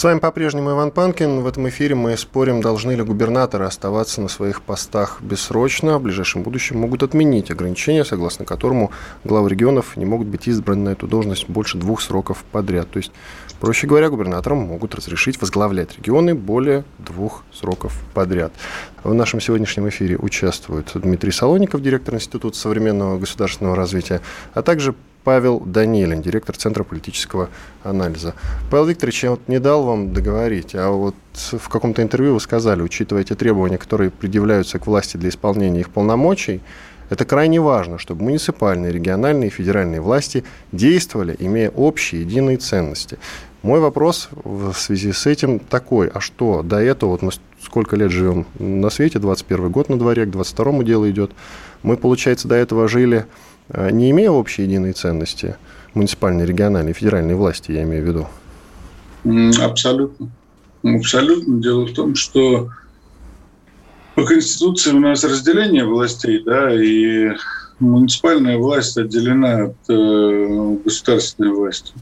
С 0.00 0.04
вами 0.04 0.18
по-прежнему 0.18 0.70
Иван 0.70 0.92
Панкин. 0.92 1.40
В 1.42 1.46
этом 1.46 1.68
эфире 1.68 1.94
мы 1.94 2.16
спорим, 2.16 2.62
должны 2.62 2.92
ли 2.92 3.02
губернаторы 3.02 3.66
оставаться 3.66 4.22
на 4.22 4.28
своих 4.28 4.62
постах 4.62 5.20
бессрочно. 5.20 5.98
В 5.98 6.02
ближайшем 6.04 6.42
будущем 6.42 6.78
могут 6.78 7.02
отменить 7.02 7.50
ограничения, 7.50 8.02
согласно 8.06 8.46
которому 8.46 8.92
главы 9.24 9.50
регионов 9.50 9.98
не 9.98 10.06
могут 10.06 10.28
быть 10.28 10.48
избраны 10.48 10.84
на 10.84 10.88
эту 10.92 11.06
должность 11.06 11.50
больше 11.50 11.76
двух 11.76 12.00
сроков 12.00 12.44
подряд. 12.50 12.90
То 12.90 12.96
есть, 12.96 13.12
проще 13.60 13.86
говоря, 13.86 14.08
губернаторам 14.08 14.60
могут 14.60 14.94
разрешить 14.94 15.38
возглавлять 15.38 15.98
регионы 15.98 16.34
более 16.34 16.84
двух 16.96 17.44
сроков 17.52 17.92
подряд. 18.14 18.54
В 19.04 19.12
нашем 19.12 19.38
сегодняшнем 19.42 19.86
эфире 19.90 20.16
участвуют 20.16 20.92
Дмитрий 20.94 21.30
Солоников, 21.30 21.82
директор 21.82 22.14
Института 22.14 22.56
современного 22.56 23.18
государственного 23.18 23.76
развития, 23.76 24.22
а 24.54 24.62
также 24.62 24.94
Павел 25.24 25.60
Данилин, 25.60 26.22
директор 26.22 26.56
Центра 26.56 26.84
политического 26.84 27.50
анализа. 27.82 28.34
Павел 28.70 28.86
Викторович, 28.86 29.24
я 29.24 29.30
вот 29.30 29.40
не 29.48 29.58
дал 29.58 29.84
вам 29.84 30.12
договорить, 30.12 30.74
а 30.74 30.90
вот 30.90 31.14
в 31.34 31.68
каком-то 31.68 32.02
интервью 32.02 32.34
вы 32.34 32.40
сказали, 32.40 32.82
учитывая 32.82 33.24
те 33.24 33.34
требования, 33.34 33.78
которые 33.78 34.10
предъявляются 34.10 34.78
к 34.78 34.86
власти 34.86 35.16
для 35.16 35.28
исполнения 35.28 35.80
их 35.80 35.90
полномочий, 35.90 36.60
это 37.10 37.24
крайне 37.24 37.60
важно, 37.60 37.98
чтобы 37.98 38.22
муниципальные, 38.22 38.92
региональные 38.92 39.48
и 39.48 39.50
федеральные 39.50 40.00
власти 40.00 40.44
действовали, 40.70 41.34
имея 41.38 41.70
общие 41.70 42.22
единые 42.22 42.56
ценности. 42.56 43.18
Мой 43.62 43.80
вопрос 43.80 44.30
в 44.32 44.72
связи 44.72 45.12
с 45.12 45.26
этим 45.26 45.58
такой, 45.58 46.08
а 46.08 46.20
что 46.20 46.62
до 46.62 46.78
этого, 46.78 47.10
вот 47.10 47.22
мы 47.22 47.32
сколько 47.62 47.96
лет 47.96 48.10
живем 48.10 48.46
на 48.58 48.88
свете, 48.90 49.18
21 49.18 49.70
год 49.70 49.88
на 49.90 49.98
дворе, 49.98 50.24
к 50.24 50.30
22 50.30 50.84
дело 50.84 51.10
идет, 51.10 51.32
мы, 51.82 51.96
получается, 51.96 52.48
до 52.48 52.54
этого 52.54 52.88
жили 52.88 53.26
не 53.74 54.10
имея 54.10 54.30
общей 54.30 54.62
единой 54.62 54.92
ценности, 54.92 55.56
муниципальной, 55.94 56.46
региональной, 56.46 56.92
федеральной 56.92 57.34
власти, 57.34 57.72
я 57.72 57.82
имею 57.82 58.04
в 58.04 58.06
виду? 58.06 59.60
Абсолютно. 59.62 60.30
Абсолютно. 60.82 61.60
Дело 61.60 61.86
в 61.86 61.92
том, 61.92 62.14
что 62.14 62.70
по 64.14 64.24
Конституции 64.24 64.92
у 64.92 65.00
нас 65.00 65.24
разделение 65.24 65.84
властей, 65.84 66.42
да, 66.44 66.72
и 66.74 67.30
муниципальная 67.78 68.58
власть 68.58 68.96
отделена 68.96 69.64
от 69.64 69.76
э, 69.88 70.76
государственной 70.84 71.52
власти. 71.52 71.92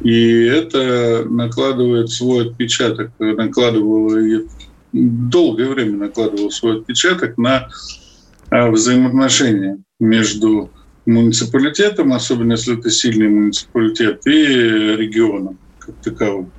И 0.00 0.44
это 0.44 1.24
накладывает 1.28 2.10
свой 2.10 2.48
отпечаток, 2.48 3.10
накладывало 3.18 4.18
и 4.18 4.46
долгое 4.92 5.68
время 5.68 5.96
накладывал 5.96 6.50
свой 6.50 6.80
отпечаток 6.80 7.38
на 7.38 7.68
э, 8.50 8.70
взаимоотношения 8.70 9.78
между 10.02 10.70
муниципалитетом, 11.06 12.12
особенно 12.12 12.52
если 12.52 12.78
это 12.78 12.90
сильный 12.90 13.28
муниципалитет, 13.28 14.26
и 14.26 14.30
регионом 14.30 15.58
как 15.78 15.94
таковым. 16.02 16.50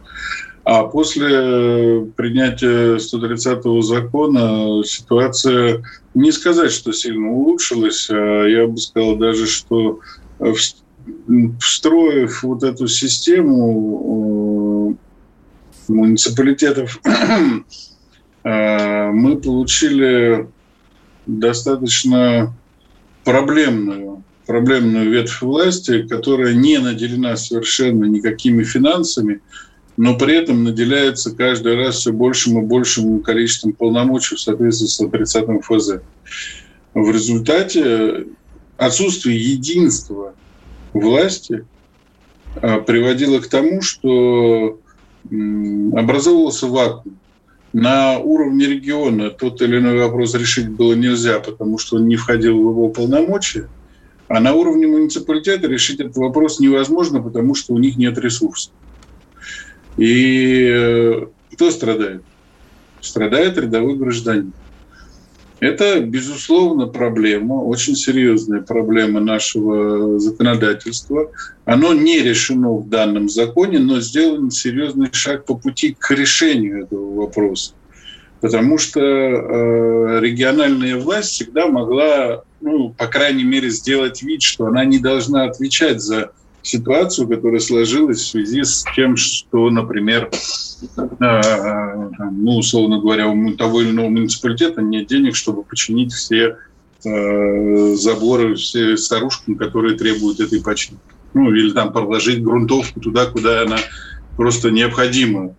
А 0.63 0.85
после 0.85 2.07
принятия 2.15 2.95
130-го 2.95 3.81
закона 3.81 4.81
ситуация, 4.85 5.83
не 6.13 6.31
сказать, 6.31 6.71
что 6.71 6.93
сильно 6.93 7.31
улучшилась, 7.31 8.09
а 8.09 8.45
я 8.45 8.65
бы 8.65 8.77
сказал 8.77 9.17
даже, 9.17 9.45
что 9.45 9.99
встроив 11.59 12.43
вот 12.43 12.63
эту 12.63 12.87
систему 12.87 14.97
э, 15.89 15.91
муниципалитетов, 15.91 16.97
э, 18.43 19.11
мы 19.11 19.35
получили 19.35 20.47
достаточно 21.25 22.53
проблемную, 23.23 24.23
проблемную 24.45 25.09
ветвь 25.09 25.41
власти, 25.41 26.07
которая 26.07 26.53
не 26.53 26.77
наделена 26.77 27.35
совершенно 27.35 28.05
никакими 28.05 28.63
финансами, 28.63 29.41
но 29.95 30.17
при 30.17 30.35
этом 30.35 30.63
наделяется 30.63 31.35
каждый 31.35 31.75
раз 31.75 31.97
все 31.97 32.11
большим 32.11 32.59
и 32.59 32.65
большим 32.65 33.21
количеством 33.21 33.73
полномочий 33.73 34.35
в 34.35 34.41
соответствии 34.41 34.87
с 34.87 34.99
30-м 34.99 35.61
ФЗ. 35.61 36.01
В 36.93 37.11
результате 37.11 38.27
отсутствие 38.77 39.37
единства 39.37 40.33
власти 40.93 41.65
а, 42.55 42.79
приводило 42.79 43.39
к 43.39 43.47
тому, 43.47 43.81
что 43.81 44.79
образовывался 45.29 46.67
вакуум. 46.67 47.17
На 47.73 48.19
уровне 48.19 48.67
региона 48.67 49.31
тот 49.31 49.61
или 49.63 49.79
иной 49.79 49.97
вопрос 49.97 50.35
решить 50.35 50.69
было 50.69 50.93
нельзя, 50.93 51.39
потому 51.39 51.79
что 51.79 51.95
он 51.95 52.07
не 52.07 52.15
входил 52.15 52.55
в 52.55 52.69
его 52.69 52.89
полномочия. 52.89 53.67
А 54.27 54.39
на 54.39 54.53
уровне 54.53 54.85
муниципалитета 54.85 55.67
решить 55.67 55.99
этот 55.99 56.15
вопрос 56.15 56.59
невозможно, 56.59 57.21
потому 57.21 57.55
что 57.55 57.73
у 57.73 57.79
них 57.79 57.97
нет 57.97 58.17
ресурсов. 58.19 58.73
И 59.97 60.67
э, 60.71 61.27
кто 61.53 61.71
страдает? 61.71 62.23
Страдает 63.01 63.57
рядовой 63.57 63.97
гражданин. 63.97 64.53
Это, 65.63 66.01
безусловно, 66.01 66.87
проблема, 66.87 67.53
очень 67.53 67.95
серьезная 67.95 68.59
проблема 68.59 69.21
нашего 69.21 70.19
законодательства. 70.19 71.31
Оно 71.63 71.93
не 71.93 72.19
решено 72.19 72.73
в 72.73 72.89
данном 72.89 73.29
законе, 73.29 73.79
но 73.79 74.01
сделан 74.01 74.51
серьезный 74.51 75.07
шаг 75.13 75.45
по 75.45 75.55
пути 75.55 75.95
к 75.97 76.11
решению 76.11 76.83
этого 76.83 77.15
вопроса. 77.15 77.75
Потому 78.41 78.77
что 78.77 78.99
э, 78.99 80.19
региональная 80.19 80.97
власть 80.97 81.29
всегда 81.29 81.67
могла, 81.67 82.43
ну, 82.59 82.89
по 82.89 83.07
крайней 83.07 83.45
мере, 83.45 83.69
сделать 83.69 84.21
вид, 84.21 84.41
что 84.41 84.65
она 84.65 84.83
не 84.83 84.99
должна 84.99 85.45
отвечать 85.45 86.01
за 86.01 86.33
ситуацию, 86.63 87.27
которая 87.27 87.59
сложилась 87.59 88.21
в 88.21 88.29
связи 88.29 88.63
с 88.63 88.83
тем, 88.95 89.17
что, 89.17 89.69
например, 89.69 90.29
э, 90.97 91.41
ну, 92.31 92.57
условно 92.57 92.99
говоря, 92.99 93.27
у 93.27 93.51
того 93.53 93.81
или 93.81 93.91
иного 93.91 94.09
муниципалитета 94.09 94.81
нет 94.81 95.07
денег, 95.07 95.35
чтобы 95.35 95.63
починить 95.63 96.13
все 96.13 96.57
э, 97.05 97.95
заборы, 97.95 98.55
все 98.55 98.97
старушкам, 98.97 99.55
которые 99.55 99.97
требуют 99.97 100.39
этой 100.39 100.63
починки. 100.63 101.01
Ну, 101.33 101.51
или 101.51 101.71
там 101.71 101.91
проложить 101.91 102.43
грунтовку 102.43 102.99
туда, 102.99 103.25
куда 103.25 103.63
она 103.63 103.77
просто 104.37 104.71
необходима, 104.71 105.55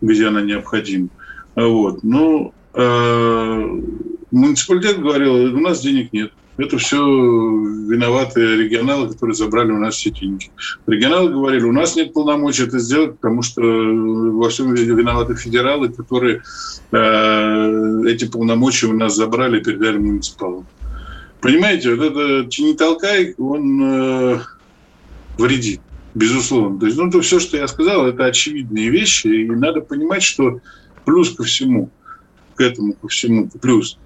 где 0.00 0.28
она 0.28 0.40
необходима. 0.40 1.08
Вот. 1.54 2.02
Ну, 2.02 2.54
э, 2.74 3.80
муниципалитет 4.30 5.00
говорил, 5.00 5.54
у 5.54 5.60
нас 5.60 5.80
денег 5.80 6.12
нет. 6.12 6.32
Это 6.60 6.76
все 6.76 6.98
виноваты 6.98 8.40
регионалы, 8.56 9.08
которые 9.08 9.34
забрали 9.34 9.72
у 9.72 9.78
нас 9.78 9.94
все 9.94 10.10
деньги. 10.10 10.50
Регионалы 10.86 11.30
говорили, 11.30 11.64
у 11.64 11.72
нас 11.72 11.96
нет 11.96 12.12
полномочий 12.12 12.64
это 12.64 12.78
сделать, 12.78 13.18
потому 13.18 13.40
что 13.40 13.62
во 13.62 14.50
всем 14.50 14.74
виноваты 14.74 15.36
федералы, 15.36 15.88
которые 15.88 16.42
э, 16.92 18.02
эти 18.06 18.26
полномочия 18.26 18.88
у 18.88 18.92
нас 18.92 19.16
забрали 19.16 19.58
и 19.58 19.64
передали 19.64 19.96
муниципалам. 19.96 20.66
Понимаете, 21.40 21.94
вот 21.94 22.04
это 22.04 22.62
не 22.62 22.74
толкай, 22.74 23.34
он 23.38 23.82
э, 23.82 24.40
вредит, 25.38 25.80
безусловно. 26.14 26.78
То 26.78 26.86
есть, 26.86 26.98
ну, 26.98 27.10
то 27.10 27.22
все, 27.22 27.40
что 27.40 27.56
я 27.56 27.68
сказал, 27.68 28.06
это 28.06 28.26
очевидные 28.26 28.90
вещи, 28.90 29.28
и 29.28 29.50
надо 29.50 29.80
понимать, 29.80 30.22
что 30.22 30.60
плюс 31.06 31.30
ко 31.34 31.42
всему, 31.42 31.88
к 32.54 32.60
этому 32.60 32.92
ко 32.92 33.08
всему, 33.08 33.48
плюс, 33.62 33.96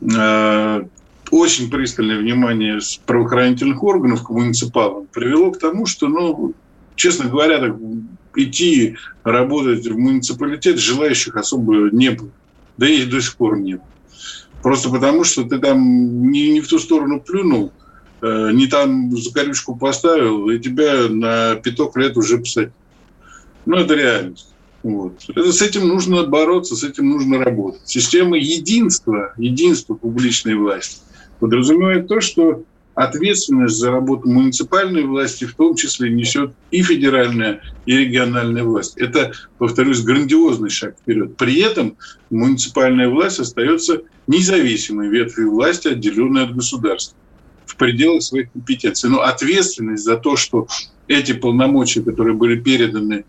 э, 0.00 0.82
очень 1.30 1.70
пристальное 1.70 2.18
внимание 2.18 2.80
с 2.80 2.96
правоохранительных 3.04 3.82
органов 3.82 4.24
к 4.24 4.30
муниципалам 4.30 5.06
привело 5.12 5.50
к 5.50 5.58
тому, 5.58 5.86
что, 5.86 6.08
ну, 6.08 6.54
честно 6.94 7.28
говоря, 7.28 7.58
так, 7.58 7.76
идти 8.36 8.96
работать 9.24 9.86
в 9.86 9.98
муниципалитет 9.98 10.78
желающих 10.78 11.36
особо 11.36 11.90
не 11.90 12.10
было. 12.10 12.30
Да 12.76 12.88
и 12.88 13.04
до 13.06 13.20
сих 13.20 13.36
пор 13.36 13.58
нет. 13.58 13.80
Просто 14.62 14.90
потому, 14.90 15.24
что 15.24 15.44
ты 15.44 15.58
там 15.58 16.30
не, 16.30 16.50
не 16.50 16.60
в 16.60 16.68
ту 16.68 16.78
сторону 16.78 17.20
плюнул, 17.20 17.72
э, 18.20 18.50
не 18.52 18.66
там 18.66 19.16
закорючку 19.16 19.76
поставил, 19.76 20.50
и 20.50 20.58
тебя 20.58 21.08
на 21.08 21.54
пяток 21.56 21.96
лет 21.96 22.16
уже 22.16 22.38
писать. 22.38 22.70
Ну, 23.64 23.76
это 23.76 23.94
реальность. 23.94 24.52
Вот. 24.82 25.24
Это, 25.28 25.52
с 25.52 25.62
этим 25.62 25.88
нужно 25.88 26.24
бороться, 26.24 26.76
с 26.76 26.84
этим 26.84 27.10
нужно 27.10 27.38
работать. 27.38 27.82
Система 27.86 28.36
единства, 28.36 29.32
единства 29.36 29.94
публичной 29.94 30.54
власти 30.54 31.00
подразумевает 31.38 32.08
то, 32.08 32.20
что 32.20 32.64
ответственность 32.96 33.76
за 33.76 33.90
работу 33.90 34.28
муниципальной 34.28 35.04
власти 35.04 35.44
в 35.44 35.54
том 35.54 35.76
числе 35.76 36.10
несет 36.10 36.52
и 36.70 36.82
федеральная, 36.82 37.60
и 37.84 37.94
региональная 37.94 38.64
власть. 38.64 38.96
Это, 38.96 39.32
повторюсь, 39.58 40.00
грандиозный 40.00 40.70
шаг 40.70 40.96
вперед. 40.98 41.36
При 41.36 41.60
этом 41.60 41.96
муниципальная 42.30 43.10
власть 43.10 43.38
остается 43.38 44.00
независимой 44.26 45.08
ветвью 45.08 45.52
власти, 45.52 45.88
отделенной 45.88 46.44
от 46.44 46.54
государства 46.54 47.16
в 47.66 47.76
пределах 47.76 48.22
своих 48.22 48.50
компетенций. 48.52 49.10
Но 49.10 49.20
ответственность 49.20 50.04
за 50.04 50.16
то, 50.16 50.36
что 50.36 50.66
эти 51.06 51.32
полномочия, 51.32 52.02
которые 52.02 52.34
были 52.34 52.58
переданы 52.58 53.26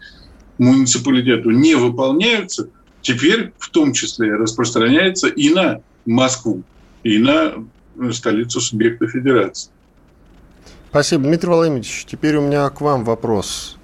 муниципалитету, 0.58 1.50
не 1.50 1.76
выполняются, 1.76 2.70
теперь 3.02 3.52
в 3.60 3.70
том 3.70 3.92
числе 3.92 4.34
распространяется 4.36 5.28
и 5.28 5.50
на 5.50 5.82
Москву, 6.06 6.64
и 7.04 7.18
на 7.18 7.66
столицу 8.12 8.62
субъекта 8.62 9.08
федерации. 9.08 9.72
Спасибо, 10.89 11.24
Дмитрий 11.24 11.50
Владимирович. 11.50 12.06
Теперь 12.10 12.38
у 12.38 12.42
меня 12.42 12.70
к 12.70 12.82
вам 12.82 13.04
вопрос. 13.04 13.77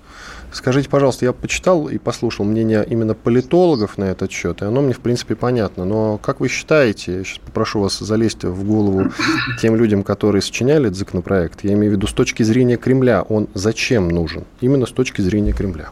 Скажите, 0.54 0.88
пожалуйста, 0.88 1.26
я 1.26 1.34
почитал 1.34 1.90
и 1.90 1.98
послушал 1.98 2.46
мнение 2.46 2.86
именно 2.88 3.16
политологов 3.16 3.98
на 3.98 4.06
этот 4.06 4.32
счет, 4.32 4.62
и 4.62 4.66
оно 4.66 4.82
мне, 4.82 4.94
в 4.94 5.00
принципе, 5.00 5.36
понятно. 5.36 5.84
Но 5.84 6.20
как 6.20 6.40
вы 6.40 6.48
считаете, 6.48 7.18
я 7.18 7.24
сейчас 7.24 7.40
попрошу 7.40 7.80
вас 7.82 7.98
залезть 7.98 8.44
в 8.44 8.64
голову 8.64 9.12
тем 9.60 9.76
людям, 9.76 10.04
которые 10.04 10.44
сочиняли 10.44 10.86
этот 10.86 10.98
законопроект, 10.98 11.64
я 11.64 11.74
имею 11.74 11.94
в 11.94 11.96
виду 11.96 12.06
с 12.06 12.14
точки 12.14 12.44
зрения 12.44 12.78
Кремля, 12.78 13.24
он 13.24 13.48
зачем 13.56 14.10
нужен? 14.10 14.46
Именно 14.62 14.86
с 14.86 14.92
точки 14.92 15.22
зрения 15.22 15.54
Кремля. 15.54 15.90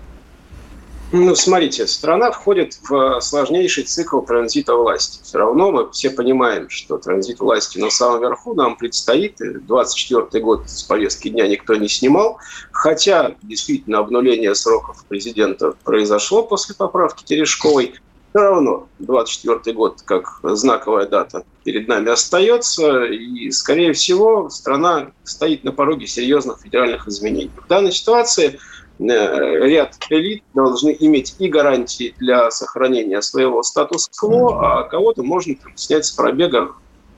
Ну, 1.13 1.35
смотрите, 1.35 1.87
страна 1.87 2.31
входит 2.31 2.77
в 2.87 3.19
сложнейший 3.19 3.83
цикл 3.83 4.21
транзита 4.21 4.75
власти. 4.75 5.19
Все 5.23 5.39
равно 5.39 5.69
мы 5.69 5.91
все 5.91 6.09
понимаем, 6.09 6.69
что 6.69 6.97
транзит 6.97 7.41
власти 7.41 7.79
на 7.79 7.89
самом 7.89 8.21
верху 8.21 8.53
нам 8.53 8.77
предстоит. 8.77 9.35
24 9.39 10.41
год 10.41 10.69
с 10.69 10.83
повестки 10.83 11.27
дня 11.27 11.49
никто 11.49 11.75
не 11.75 11.89
снимал. 11.89 12.37
Хотя, 12.71 13.35
действительно, 13.41 13.99
обнуление 13.99 14.55
сроков 14.55 15.03
президента 15.09 15.73
произошло 15.83 16.43
после 16.43 16.75
поправки 16.75 17.25
Терешковой. 17.25 17.95
Все 18.29 18.39
равно 18.39 18.87
24 18.99 19.75
год, 19.75 20.03
как 20.05 20.39
знаковая 20.43 21.07
дата, 21.07 21.43
перед 21.65 21.89
нами 21.89 22.09
остается. 22.09 23.03
И, 23.03 23.51
скорее 23.51 23.91
всего, 23.91 24.49
страна 24.49 25.11
стоит 25.25 25.65
на 25.65 25.73
пороге 25.73 26.07
серьезных 26.07 26.61
федеральных 26.61 27.05
изменений. 27.09 27.51
В 27.65 27.67
данной 27.67 27.91
ситуации– 27.91 28.57
Э, 28.80 28.80
ряд 29.01 29.95
элит 30.09 30.43
должны 30.53 30.95
иметь 30.99 31.35
и 31.39 31.47
гарантии 31.47 32.15
для 32.19 32.51
сохранения 32.51 33.21
своего 33.21 33.63
статус-кво, 33.63 34.79
а 34.79 34.83
кого-то 34.83 35.23
можно 35.23 35.55
снять 35.75 36.05
с 36.05 36.11
пробега 36.11 36.73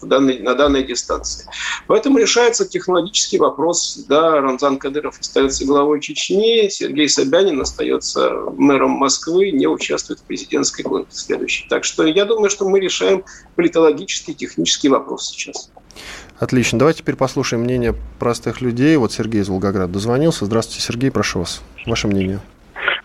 данной, 0.05 0.39
на 0.39 0.53
данной 0.53 0.83
дистанции. 0.83 1.45
Поэтому 1.87 2.17
решается 2.17 2.67
технологический 2.67 3.37
вопрос. 3.37 4.05
Да, 4.07 4.41
Рамзан 4.41 4.77
Кадыров 4.77 5.19
остается 5.19 5.65
главой 5.65 6.01
Чечни, 6.01 6.67
Сергей 6.69 7.09
Собянин 7.09 7.61
остается 7.61 8.31
мэром 8.57 8.91
Москвы, 8.91 9.51
не 9.51 9.67
участвует 9.67 10.19
в 10.19 10.23
президентской 10.23 10.83
гонке 10.83 11.11
следующей. 11.11 11.67
Так 11.69 11.83
что 11.83 12.05
я 12.05 12.25
думаю, 12.25 12.49
что 12.49 12.67
мы 12.67 12.79
решаем 12.79 13.23
политологический, 13.55 14.33
технический 14.33 14.89
вопрос 14.89 15.29
сейчас. 15.29 15.69
Отлично. 16.43 16.77
Давайте 16.77 17.03
теперь 17.03 17.15
послушаем 17.15 17.63
мнение 17.63 17.93
простых 18.19 18.59
людей. 18.59 18.97
Вот 18.97 19.13
Сергей 19.13 19.39
из 19.39 19.47
Волгограда 19.47 19.93
дозвонился. 19.93 20.43
Здравствуйте, 20.43 20.81
Сергей, 20.81 21.09
прошу 21.09 21.39
вас. 21.39 21.63
Ваше 21.85 22.09
мнение. 22.09 22.39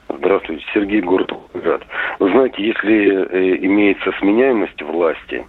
Здравствуйте, 0.09 0.65
Сергей, 0.75 1.01
город 1.01 1.31
Волгоград. 1.31 1.83
Вы 2.19 2.33
знаете, 2.33 2.57
если 2.61 3.29
э, 3.31 3.65
имеется 3.65 4.11
сменяемость 4.19 4.83
власти, 4.83 5.47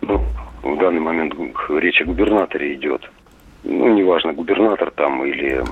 ну, 0.00 0.20
в 0.64 0.78
данный 0.78 0.98
момент 0.98 1.34
речь 1.68 2.00
о 2.00 2.04
губернаторе 2.04 2.74
идет, 2.74 3.08
ну, 3.62 3.94
неважно, 3.94 4.32
губернатор 4.32 4.90
там 4.90 5.24
или 5.24 5.62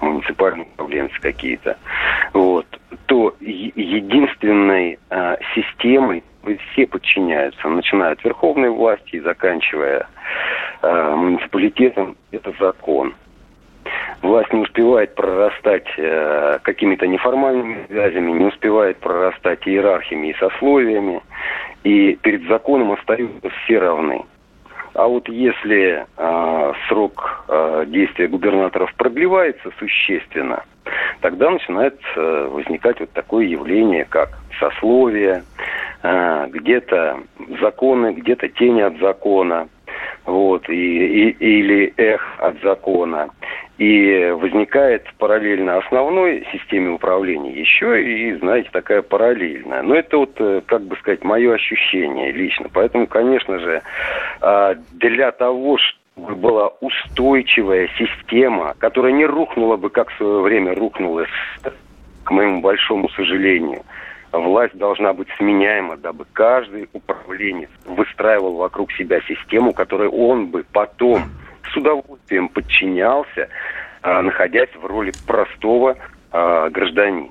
муниципальные 0.00 0.66
управленцы 0.74 1.14
какие-то, 1.20 1.76
вот, 2.32 2.66
то 3.06 3.36
единственной 3.40 4.98
э, 5.10 5.36
системой 5.54 6.24
все 6.54 6.86
подчиняются, 6.86 7.68
начиная 7.68 8.12
от 8.12 8.24
верховной 8.24 8.70
власти 8.70 9.16
и 9.16 9.20
заканчивая 9.20 10.06
э, 10.82 11.14
муниципалитетом, 11.14 12.16
это 12.30 12.52
закон. 12.58 13.14
Власть 14.22 14.52
не 14.52 14.60
успевает 14.60 15.14
прорастать 15.14 15.86
э, 15.96 16.58
какими-то 16.62 17.06
неформальными 17.06 17.86
связями, 17.86 18.32
не 18.32 18.46
успевает 18.46 18.98
прорастать 18.98 19.66
иерархиями 19.66 20.28
и 20.28 20.38
сословиями, 20.38 21.22
и 21.84 22.14
перед 22.22 22.46
законом 22.48 22.92
остаются 22.92 23.50
все 23.64 23.78
равны. 23.78 24.24
А 24.94 25.06
вот 25.06 25.28
если 25.28 26.06
э, 26.16 26.72
срок 26.88 27.44
э, 27.48 27.84
действия 27.88 28.28
губернаторов 28.28 28.92
продлевается 28.94 29.70
существенно, 29.78 30.64
тогда 31.20 31.50
начинает 31.50 31.98
э, 32.16 32.48
возникать 32.50 33.00
вот 33.00 33.10
такое 33.12 33.46
явление, 33.46 34.04
как 34.04 34.38
сословие, 34.58 35.42
э, 36.02 36.46
где-то 36.50 37.20
законы, 37.60 38.12
где-то 38.12 38.48
тени 38.48 38.80
от 38.80 38.98
закона, 38.98 39.68
вот, 40.24 40.68
и, 40.68 40.72
и, 40.72 41.30
или 41.30 41.92
эх 41.96 42.22
от 42.38 42.60
закона. 42.62 43.30
И 43.78 44.34
возникает 44.40 45.04
параллельно 45.18 45.76
основной 45.76 46.46
системе 46.50 46.90
управления 46.90 47.52
еще 47.52 48.02
и, 48.02 48.32
знаете, 48.36 48.70
такая 48.72 49.02
параллельная. 49.02 49.82
Но 49.82 49.94
это 49.94 50.16
вот, 50.16 50.34
э, 50.38 50.62
как 50.66 50.82
бы 50.82 50.96
сказать, 50.96 51.22
мое 51.22 51.54
ощущение 51.54 52.32
лично. 52.32 52.68
Поэтому, 52.72 53.06
конечно 53.06 53.58
же, 53.58 53.82
а, 54.40 54.76
для 54.92 55.30
того, 55.32 55.76
чтобы 55.76 56.05
была 56.16 56.68
устойчивая 56.80 57.88
система, 57.98 58.74
которая 58.78 59.12
не 59.12 59.26
рухнула 59.26 59.76
бы, 59.76 59.90
как 59.90 60.10
в 60.10 60.16
свое 60.16 60.40
время 60.40 60.74
рухнула, 60.74 61.26
к 62.24 62.30
моему 62.30 62.60
большому 62.60 63.08
сожалению, 63.10 63.82
власть 64.32 64.76
должна 64.76 65.12
быть 65.12 65.28
сменяема, 65.36 65.96
дабы 65.96 66.26
каждый 66.32 66.88
управленец 66.92 67.68
выстраивал 67.84 68.56
вокруг 68.56 68.92
себя 68.92 69.20
систему, 69.22 69.72
которой 69.72 70.08
он 70.08 70.46
бы 70.46 70.64
потом 70.72 71.22
с 71.70 71.76
удовольствием 71.76 72.48
подчинялся, 72.48 73.48
а, 74.02 74.22
находясь 74.22 74.70
в 74.74 74.84
роли 74.86 75.12
простого 75.26 75.96
а, 76.30 76.70
гражданина. 76.70 77.30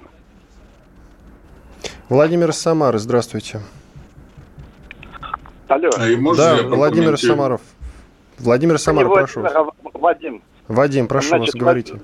Владимир 2.07 2.53
Самар, 2.53 2.97
здравствуйте. 2.97 3.61
Алло. 5.67 5.89
А 5.97 6.35
да, 6.35 6.57
Владимир 6.63 7.17
Самаров. 7.17 7.61
Владимир 8.39 8.77
Самар, 8.77 9.09
прошу. 9.09 9.45
Вадим. 9.93 10.41
Вадим, 10.67 11.07
прошу 11.07 11.29
Значит, 11.29 11.53
вас, 11.53 11.61
говорите. 11.61 11.99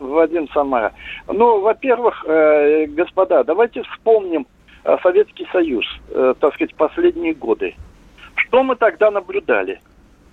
Вадим 0.00 0.48
Самара. 0.52 0.92
Ну, 1.28 1.60
во-первых, 1.60 2.24
э, 2.26 2.86
господа, 2.86 3.44
давайте 3.44 3.82
вспомним 3.82 4.46
э, 4.84 4.96
Советский 5.02 5.46
Союз, 5.52 5.84
э, 6.10 6.34
так 6.40 6.54
сказать, 6.54 6.74
последние 6.74 7.34
годы. 7.34 7.74
Что 8.34 8.62
мы 8.62 8.76
тогда 8.76 9.10
наблюдали? 9.10 9.80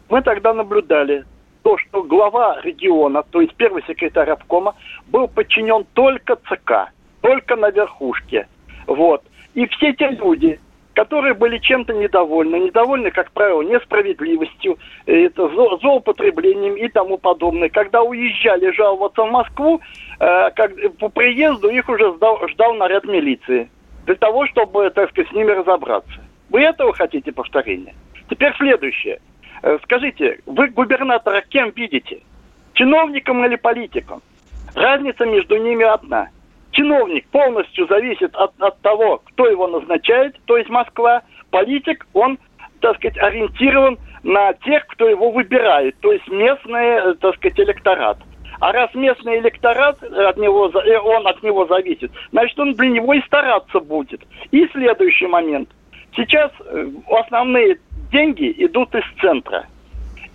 Мы 0.09 0.21
тогда 0.21 0.53
наблюдали 0.53 1.25
то, 1.61 1.77
что 1.77 2.03
глава 2.03 2.59
региона, 2.61 3.23
то 3.29 3.41
есть 3.41 3.53
первый 3.55 3.83
секретарь 3.87 4.31
обкома, 4.31 4.75
был 5.07 5.27
подчинен 5.27 5.85
только 5.93 6.35
ЦК, 6.35 6.91
только 7.21 7.55
на 7.55 7.69
верхушке. 7.69 8.47
Вот. 8.87 9.23
И 9.53 9.67
все 9.67 9.93
те 9.93 10.09
люди, 10.09 10.59
которые 10.93 11.33
были 11.33 11.57
чем-то 11.57 11.93
недовольны, 11.93 12.57
недовольны, 12.57 13.11
как 13.11 13.31
правило, 13.31 13.61
несправедливостью, 13.61 14.77
э, 15.05 15.25
это 15.25 15.47
злоупотреблением 15.79 16.75
и 16.75 16.87
тому 16.89 17.17
подобное. 17.17 17.69
Когда 17.69 18.01
уезжали 18.01 18.71
жаловаться 18.71 19.23
в 19.23 19.31
Москву, 19.31 19.81
э, 20.19 20.51
как, 20.51 20.71
по 20.99 21.09
приезду 21.09 21.69
их 21.69 21.87
уже 21.87 22.13
ждал, 22.15 22.39
ждал 22.49 22.73
наряд 22.75 23.05
милиции 23.05 23.69
для 24.05 24.15
того, 24.15 24.47
чтобы, 24.47 24.89
так 24.89 25.09
сказать, 25.11 25.29
с 25.29 25.33
ними 25.33 25.51
разобраться. 25.51 26.21
Вы 26.49 26.61
этого 26.61 26.93
хотите 26.93 27.31
повторения? 27.31 27.95
Теперь 28.29 28.53
следующее. 28.57 29.21
Э, 29.63 29.77
скажите, 29.83 30.39
вы 30.45 30.67
губернатора 30.67 31.41
кем 31.47 31.71
видите? 31.71 32.21
Чиновником 32.73 33.45
или 33.45 33.55
политиком? 33.55 34.21
Разница 34.75 35.25
между 35.25 35.57
ними 35.57 35.85
одна– 35.85 36.29
чиновник 36.71 37.27
полностью 37.27 37.87
зависит 37.87 38.35
от, 38.35 38.51
от 38.59 38.79
того, 38.81 39.21
кто 39.25 39.47
его 39.47 39.67
назначает, 39.67 40.35
то 40.45 40.57
есть 40.57 40.69
Москва. 40.69 41.23
Политик, 41.49 42.07
он, 42.13 42.39
так 42.79 42.95
сказать, 42.97 43.17
ориентирован 43.17 43.97
на 44.23 44.53
тех, 44.53 44.85
кто 44.87 45.09
его 45.09 45.31
выбирает, 45.31 45.95
то 45.99 46.11
есть 46.11 46.27
местный, 46.29 47.11
э, 47.11 47.13
так 47.15 47.35
сказать, 47.35 47.59
электорат. 47.59 48.17
А 48.59 48.71
раз 48.71 48.93
местный 48.93 49.39
электорат 49.39 50.01
от 50.03 50.37
него, 50.37 50.69
э, 50.69 50.97
он 50.99 51.27
от 51.27 51.41
него 51.43 51.65
зависит, 51.65 52.11
значит, 52.31 52.57
он 52.59 52.73
для 52.73 52.89
него 52.89 53.13
и 53.13 53.21
стараться 53.21 53.79
будет. 53.79 54.21
И 54.51 54.67
следующий 54.67 55.27
момент. 55.27 55.69
Сейчас 56.15 56.51
э, 56.59 56.87
основные 57.09 57.79
деньги 58.11 58.53
идут 58.57 58.93
из 58.95 59.03
центра. 59.19 59.65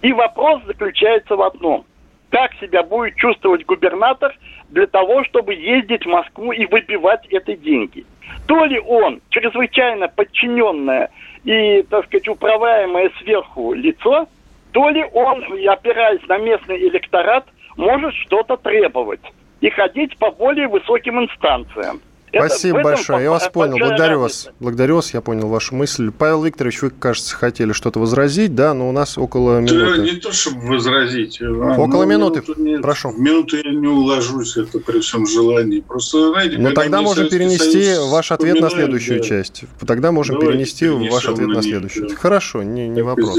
И 0.03 0.13
вопрос 0.13 0.63
заключается 0.67 1.37
в 1.37 1.43
одном. 1.43 1.85
Как 2.31 2.53
себя 2.55 2.83
будет 2.83 3.17
чувствовать 3.17 3.65
губернатор– 3.65 4.37
для 4.69 4.87
того, 4.87 5.25
чтобы 5.25 5.55
ездить 5.55 6.05
в 6.05 6.09
Москву 6.09 6.53
и 6.53 6.67
выбивать 6.67 7.27
эти 7.29 7.57
деньги. 7.57 8.05
То 8.47 8.65
ли 8.65 8.79
он 8.81 9.21
чрезвычайно 9.31 10.09
подчиненное 10.09 11.11
и, 11.45 11.83
так 11.83 12.07
сказать, 12.07 12.29
управляемое 12.29 13.11
сверху 13.21 13.73
лицо, 13.73 14.29
то 14.73 14.89
ли 14.91 15.05
он, 15.13 15.43
опираясь 15.69 16.27
на 16.29 16.39
местный 16.39 16.79
электорат, 16.89 17.47
может 17.77 18.15
что-то 18.15 18.57
требовать 18.57 19.21
и 19.61 19.71
ходить 19.71 20.17
по 20.19 20.31
более 20.31 20.69
высоким 20.69 21.21
инстанциям. 21.23 22.01
Спасибо 22.35 22.83
большое. 22.83 23.25
Я 23.25 23.31
вас 23.31 23.49
понял. 23.49 23.79
Благодарю 23.79 24.21
вас. 24.21 24.49
Благодарю 24.61 24.97
вас. 24.97 25.15
Я 25.15 25.21
понял 25.21 25.49
вашу 25.49 25.75
мысль. 25.75 26.11
Павел 26.11 26.45
Викторович, 26.45 26.83
вы, 26.83 26.91
кажется, 26.91 27.35
хотели 27.35 27.73
что-то 27.73 27.99
возразить, 27.99 28.55
да? 28.55 28.75
Но 28.75 28.89
у 28.89 28.93
нас 28.93 29.17
около 29.17 29.61
минуты. 29.61 29.97
Да, 29.97 30.03
не 30.03 30.17
то, 30.17 30.33
чтобы 30.33 30.61
возразить. 30.67 31.41
А, 31.41 31.77
около 31.79 32.05
ну, 32.05 32.11
минуты. 32.11 32.43
Нет, 32.59 32.83
Прошу. 32.83 33.13
Минуты 33.13 33.63
я 33.65 33.71
не 33.71 33.87
уложусь, 33.87 34.57
это 34.57 34.81
при 34.81 35.01
всем 35.01 35.27
желании. 35.27 35.81
Просто, 35.81 36.33
знаете, 36.33 36.59
Но 36.59 36.73
тогда 36.73 37.01
можем 37.01 37.29
перенести 37.29 37.83
Союз 37.83 38.11
ваш 38.11 38.33
ответ 38.33 38.61
на 38.61 38.69
следующую 38.69 39.21
да. 39.21 39.27
часть. 39.27 39.65
Тогда 39.87 40.13
можем 40.13 40.39
Давайте 40.39 40.59
перенести 40.59 40.89
ваш 40.89 41.29
ответ 41.29 41.49
на, 41.49 41.55
на 41.55 41.63
следующую. 41.63 42.09
Да. 42.09 42.17
Хорошо, 42.17 42.63
не, 42.63 42.89
не 42.89 43.03
вопрос. 43.03 43.39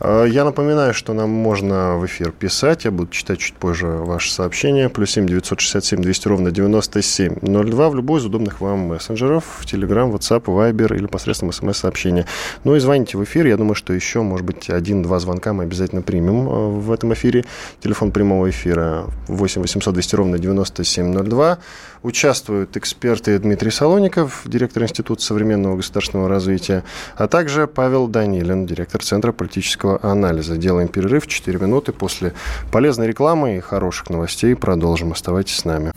А, 0.00 0.24
я 0.24 0.44
напоминаю, 0.44 0.94
что 0.94 1.12
нам 1.12 1.28
можно 1.28 1.98
в 1.98 2.06
эфир 2.06 2.32
писать. 2.32 2.84
Я 2.84 2.90
буду 2.92 3.10
читать 3.10 3.40
чуть 3.40 3.54
позже 3.54 3.86
ваше 3.86 4.32
сообщение. 4.32 4.88
Плюс 4.88 5.10
семь 5.10 5.26
девятьсот 5.26 5.60
шестьдесят 5.60 5.84
семь 5.84 6.00
двести 6.00 6.28
ровно 6.28 6.50
девяносто 6.50 7.02
семь 7.02 7.36
ноль 7.42 7.68
два 7.68 7.90
в 7.90 7.94
любой 7.94 8.21
из 8.22 8.26
удобных 8.26 8.60
вам 8.60 8.78
мессенджеров, 8.86 9.62
Telegram, 9.64 10.10
WhatsApp, 10.10 10.44
Viber 10.44 10.96
или 10.96 11.06
посредством 11.06 11.52
смс-сообщения. 11.52 12.26
Ну 12.64 12.76
и 12.76 12.78
звоните 12.78 13.18
в 13.18 13.24
эфир. 13.24 13.46
Я 13.46 13.56
думаю, 13.56 13.74
что 13.74 13.92
еще, 13.92 14.22
может 14.22 14.46
быть, 14.46 14.70
один-два 14.70 15.18
звонка 15.18 15.52
мы 15.52 15.64
обязательно 15.64 16.02
примем 16.02 16.48
э, 16.48 16.68
в 16.80 16.92
этом 16.92 17.12
эфире. 17.14 17.44
Телефон 17.80 18.12
прямого 18.12 18.48
эфира 18.48 19.06
8 19.26 19.60
800 19.60 19.94
200 19.94 20.14
ровно 20.14 20.38
9702. 20.38 21.58
Участвуют 22.02 22.76
эксперты 22.76 23.38
Дмитрий 23.38 23.70
Солоников, 23.70 24.42
директор 24.44 24.82
Института 24.82 25.22
современного 25.22 25.76
государственного 25.76 26.28
развития, 26.28 26.84
а 27.16 27.28
также 27.28 27.66
Павел 27.66 28.08
Данилин, 28.08 28.66
директор 28.66 29.02
Центра 29.02 29.32
политического 29.32 30.00
анализа. 30.02 30.56
Делаем 30.56 30.88
перерыв 30.88 31.26
4 31.26 31.58
минуты 31.58 31.92
после 31.92 32.34
полезной 32.70 33.06
рекламы 33.06 33.56
и 33.56 33.60
хороших 33.60 34.10
новостей. 34.10 34.56
Продолжим. 34.56 35.12
Оставайтесь 35.12 35.58
с 35.58 35.64
нами. 35.64 35.92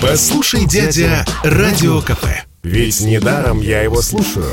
Послушай, 0.00 0.66
дядя, 0.66 1.24
Радио 1.42 2.00
КП. 2.00 2.26
Ведь 2.62 3.00
недаром 3.00 3.60
я 3.60 3.82
его 3.82 4.02
слушаю. 4.02 4.52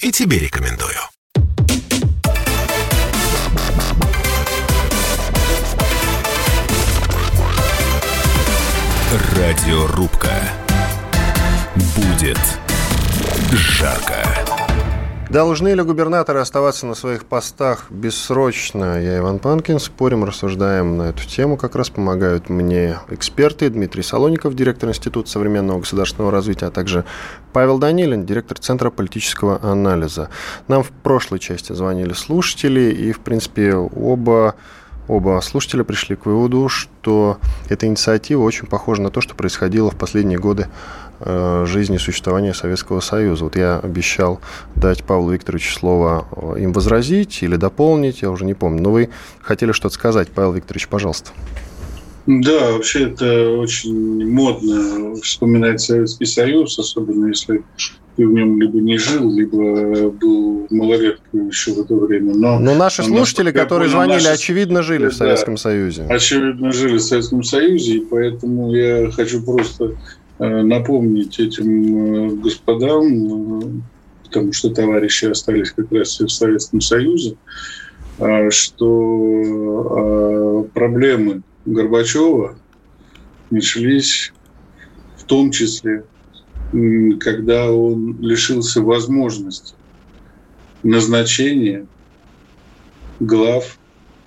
И 0.00 0.10
тебе 0.10 0.38
рекомендую. 0.38 1.13
Радиорубка. 9.14 10.32
Будет 11.94 12.40
жарко. 13.52 14.24
Должны 15.30 15.68
ли 15.68 15.82
губернаторы 15.84 16.40
оставаться 16.40 16.84
на 16.86 16.94
своих 16.94 17.24
постах 17.24 17.92
бессрочно? 17.92 19.00
Я 19.00 19.18
Иван 19.18 19.38
Панкин. 19.38 19.78
Спорим, 19.78 20.24
рассуждаем 20.24 20.96
на 20.96 21.10
эту 21.10 21.24
тему. 21.28 21.56
Как 21.56 21.76
раз 21.76 21.90
помогают 21.90 22.48
мне 22.48 22.98
эксперты. 23.08 23.70
Дмитрий 23.70 24.02
Солоников, 24.02 24.56
директор 24.56 24.88
Института 24.88 25.30
современного 25.30 25.78
государственного 25.78 26.32
развития, 26.32 26.66
а 26.66 26.70
также 26.72 27.04
Павел 27.52 27.78
Данилин, 27.78 28.26
директор 28.26 28.58
Центра 28.58 28.90
политического 28.90 29.60
анализа. 29.62 30.28
Нам 30.66 30.82
в 30.82 30.90
прошлой 30.90 31.38
части 31.38 31.72
звонили 31.72 32.14
слушатели, 32.14 32.90
и, 32.90 33.12
в 33.12 33.20
принципе, 33.20 33.74
оба 33.74 34.56
Оба 35.06 35.40
слушателя 35.42 35.84
пришли 35.84 36.16
к 36.16 36.26
выводу, 36.26 36.68
что 36.68 37.38
эта 37.68 37.86
инициатива 37.86 38.42
очень 38.42 38.66
похожа 38.66 39.02
на 39.02 39.10
то, 39.10 39.20
что 39.20 39.34
происходило 39.34 39.90
в 39.90 39.96
последние 39.96 40.38
годы 40.38 40.68
Э, 41.20 41.64
жизни 41.66 41.96
и 41.96 41.98
существования 41.98 42.52
Советского 42.52 43.00
Союза. 43.00 43.44
Вот 43.44 43.56
я 43.56 43.78
обещал 43.78 44.40
дать 44.74 45.04
Павлу 45.04 45.30
Викторовичу 45.32 45.72
слово 45.72 46.26
э, 46.32 46.62
им 46.62 46.72
возразить 46.72 47.42
или 47.42 47.56
дополнить, 47.56 48.22
я 48.22 48.30
уже 48.30 48.44
не 48.44 48.54
помню. 48.54 48.82
Но 48.82 48.90
вы 48.90 49.10
хотели 49.40 49.72
что-то 49.72 49.94
сказать, 49.94 50.28
Павел 50.28 50.52
Викторович, 50.52 50.88
пожалуйста. 50.88 51.30
Да, 52.26 52.72
вообще 52.72 53.10
это 53.10 53.50
очень 53.50 54.28
модно 54.28 55.14
вспоминать 55.16 55.80
Советский 55.80 56.26
Союз, 56.26 56.78
особенно 56.78 57.28
если 57.28 57.62
ты 58.16 58.26
в 58.26 58.32
нем 58.32 58.60
либо 58.60 58.78
не 58.80 58.98
жил, 58.98 59.32
либо 59.32 60.10
был 60.10 60.66
малолеткой 60.70 61.46
еще 61.48 61.72
в 61.72 61.80
это 61.80 61.94
время. 61.94 62.34
Но, 62.34 62.58
Но 62.58 62.74
наши 62.74 63.02
слушатели, 63.02 63.50
которые 63.50 63.90
понял, 63.90 64.04
звонили, 64.04 64.28
наши... 64.28 64.34
очевидно, 64.34 64.82
жили 64.82 65.04
да, 65.04 65.10
в 65.10 65.14
Советском 65.14 65.56
Союзе. 65.56 66.06
Очевидно, 66.08 66.72
жили 66.72 66.96
в 66.96 67.02
Советском 67.02 67.42
Союзе, 67.42 67.96
и 67.96 68.00
поэтому 68.00 68.74
я 68.74 69.10
хочу 69.10 69.42
просто 69.42 69.94
Э, 70.38 70.62
напомнить 70.62 71.38
этим 71.38 72.26
э, 72.26 72.30
господам, 72.42 73.60
э, 73.60 73.62
потому 74.24 74.52
что 74.52 74.70
товарищи 74.70 75.26
остались 75.26 75.70
как 75.70 75.92
раз 75.92 76.18
в 76.18 76.28
Советском 76.28 76.80
Союзе, 76.80 77.36
что 78.50 79.10
проблемы 80.72 81.42
Горбачева 81.66 82.56
начались 83.50 84.32
в 85.16 85.24
том 85.24 85.50
числе, 85.50 86.04
когда 87.20 87.70
он 87.70 88.20
лишился 88.20 88.80
возможности 88.80 89.76
назначения 90.82 91.88
глав, 93.20 93.78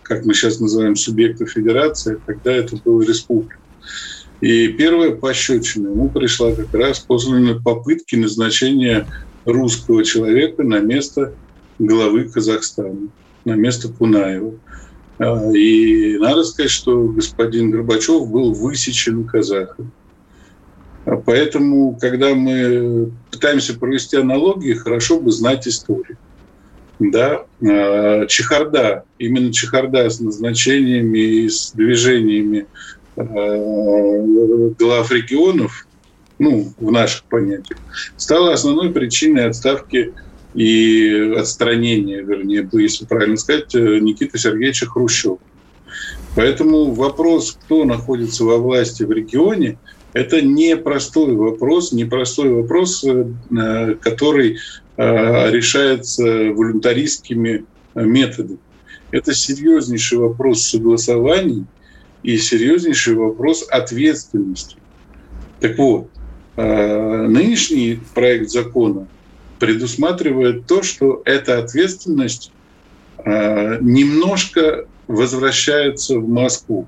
как 0.02 0.26
мы 0.26 0.34
сейчас 0.34 0.60
называем, 0.60 0.96
субъектов 0.96 1.52
федерации, 1.52 2.22
когда 2.26 2.54
это 2.54 2.78
была 2.84 3.04
республика. 3.04 3.58
И 4.40 4.70
первая 4.70 5.16
пощечина 5.16 5.90
ему 5.90 6.12
пришла 6.12 6.56
как 6.56 6.74
раз 6.74 7.00
после 7.00 7.60
попытки 7.60 8.16
назначения 8.16 9.10
русского 9.46 10.04
человека 10.04 10.64
на 10.64 10.80
место 10.80 11.36
главы 11.80 12.30
Казахстана, 12.30 13.10
на 13.46 13.56
место 13.56 13.90
Кунаева. 13.90 14.60
А, 15.20 15.52
и 15.56 16.18
надо 16.18 16.44
сказать, 16.44 16.72
что 16.72 17.08
господин 17.08 17.72
Горбачев 17.72 18.30
был 18.30 18.54
высечен 18.54 19.26
казахом. 19.26 19.94
А 21.08 21.16
поэтому, 21.16 21.98
когда 22.00 22.36
мы 22.36 23.12
пытаемся 23.32 23.78
провести 23.78 24.18
аналогии, 24.18 24.74
хорошо 24.74 25.20
бы 25.20 25.32
знать 25.32 25.68
историю. 25.68 26.18
Да, 27.00 27.46
а, 27.62 28.26
чехарда, 28.28 29.04
именно 29.18 29.52
чехарда 29.54 30.10
с 30.10 30.20
назначениями 30.20 31.18
и 31.18 31.50
с 31.50 31.72
движениями 31.72 32.68
Э, 33.18 34.70
глав 34.78 35.12
регионов, 35.12 35.88
ну, 36.38 36.72
в 36.78 36.92
наших 36.92 37.24
понятиях, 37.24 37.80
стала 38.16 38.54
основной 38.54 38.92
причиной 38.92 39.48
отставки 39.48 40.14
и 40.54 41.34
отстранения, 41.36 42.22
вернее, 42.22 42.70
если 42.74 43.06
правильно 43.06 43.38
сказать, 43.38 43.74
э, 43.74 43.98
Никиты 44.00 44.38
Сергеевича 44.38 44.86
Хрущева. 44.86 45.40
Поэтому 46.36 46.92
вопрос, 46.92 47.58
кто 47.64 47.86
находится 47.86 48.44
во 48.44 48.58
власти 48.58 49.02
в 49.02 49.12
регионе, 49.12 49.80
это 50.14 50.42
не 50.42 50.76
простой 50.78 51.36
вопрос, 51.36 51.92
не 51.92 52.06
простой 52.06 52.50
вопрос, 52.50 53.04
э, 53.04 53.96
который 54.02 54.58
решается 54.98 56.24
волюнтаристскими 56.54 57.66
методами. 57.94 58.58
Это 59.12 59.32
серьезнейший 59.36 60.18
вопрос 60.18 60.64
согласований 60.64 61.66
и 62.24 62.36
серьезнейший 62.38 63.14
вопрос 63.14 63.64
ответственности. 63.70 64.78
Так 65.60 65.78
вот, 65.78 66.10
нынешний 66.56 68.00
проект 68.16 68.50
закона 68.50 69.08
предусматривает 69.60 70.66
то, 70.66 70.82
что 70.82 71.22
эта 71.26 71.60
ответственность 71.60 72.52
немножко 73.24 74.88
возвращается 75.08 76.18
в 76.18 76.28
Москву. 76.28 76.88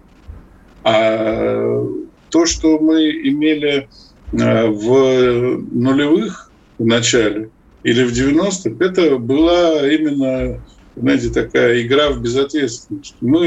А 0.84 1.86
то, 2.29 2.45
что 2.45 2.79
мы 2.79 3.09
имели 3.09 3.87
в 4.31 5.63
нулевых 5.71 6.51
в 6.77 6.85
начале 6.85 7.49
или 7.83 8.03
в 8.03 8.11
90-х, 8.11 8.83
это 8.83 9.17
была 9.17 9.87
именно 9.87 10.59
знаете, 10.99 11.29
такая 11.29 11.81
игра 11.81 12.09
в 12.09 12.21
безответственность. 12.21 13.15
Мы, 13.21 13.41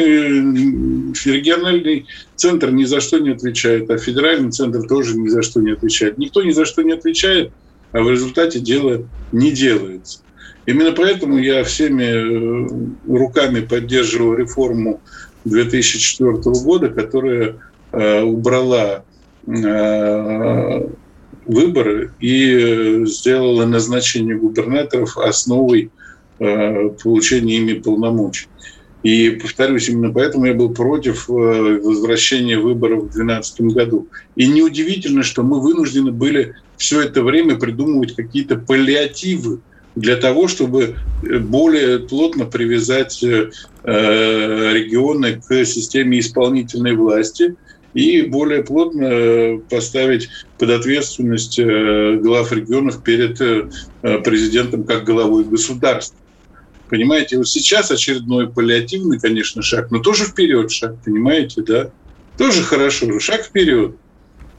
региональный 1.24 2.06
центр 2.34 2.70
ни 2.70 2.84
за 2.84 3.00
что 3.00 3.18
не 3.18 3.30
отвечает, 3.30 3.90
а 3.90 3.98
федеральный 3.98 4.50
центр 4.50 4.86
тоже 4.86 5.16
ни 5.18 5.28
за 5.28 5.42
что 5.42 5.60
не 5.60 5.72
отвечает. 5.72 6.18
Никто 6.18 6.42
ни 6.42 6.50
за 6.50 6.64
что 6.64 6.82
не 6.82 6.92
отвечает, 6.92 7.52
а 7.92 8.00
в 8.00 8.10
результате 8.10 8.60
дело 8.60 9.06
не 9.32 9.50
делается. 9.50 10.20
Именно 10.64 10.92
поэтому 10.92 11.38
я 11.38 11.64
всеми 11.64 12.04
э, 12.04 12.68
руками 13.08 13.60
поддерживал 13.60 14.34
реформу 14.34 15.00
2004 15.44 16.32
года, 16.64 16.88
которая 16.88 17.48
э, 17.48 17.54
убрала 17.92 19.04
э, 19.46 20.88
выборы 21.46 22.12
и 22.20 23.04
сделала 23.04 23.66
назначение 23.66 24.36
губернаторов 24.36 25.18
основой 25.18 25.90
Э, 26.44 26.88
получения 27.00 27.58
ими 27.58 27.74
полномочий. 27.74 28.48
И, 29.04 29.30
повторюсь, 29.30 29.88
именно 29.88 30.12
поэтому 30.12 30.46
я 30.46 30.54
был 30.54 30.74
против 30.74 31.30
э, 31.30 31.32
возвращения 31.32 32.58
выборов 32.58 33.04
в 33.04 33.12
2012 33.12 33.60
году. 33.72 34.08
И 34.34 34.48
неудивительно, 34.48 35.22
что 35.22 35.44
мы 35.44 35.60
вынуждены 35.60 36.10
были 36.10 36.56
все 36.76 37.02
это 37.02 37.22
время 37.22 37.56
придумывать 37.56 38.16
какие-то 38.16 38.56
паллиативы 38.56 39.60
для 39.94 40.16
того, 40.16 40.48
чтобы 40.48 40.96
более 41.22 42.00
плотно 42.00 42.46
привязать 42.46 43.22
э, 43.22 43.50
регионы 43.84 45.40
к 45.46 45.64
системе 45.64 46.18
исполнительной 46.18 46.96
власти 46.96 47.54
и 47.94 48.22
более 48.22 48.62
плотно 48.64 49.60
поставить 49.68 50.28
под 50.58 50.70
ответственность 50.70 51.58
глав 51.58 52.52
регионов 52.52 53.02
перед 53.02 53.38
президентом 54.24 54.84
как 54.84 55.04
главой 55.04 55.44
государства. 55.44 56.18
Понимаете, 56.88 57.38
вот 57.38 57.48
сейчас 57.48 57.90
очередной 57.90 58.52
паллиативный, 58.52 59.18
конечно, 59.18 59.62
шаг, 59.62 59.90
но 59.90 59.98
тоже 59.98 60.24
вперед 60.24 60.70
шаг, 60.70 60.96
понимаете, 61.04 61.62
да? 61.62 61.90
Тоже 62.36 62.62
хорошо, 62.62 63.18
шаг 63.18 63.44
вперед. 63.44 63.96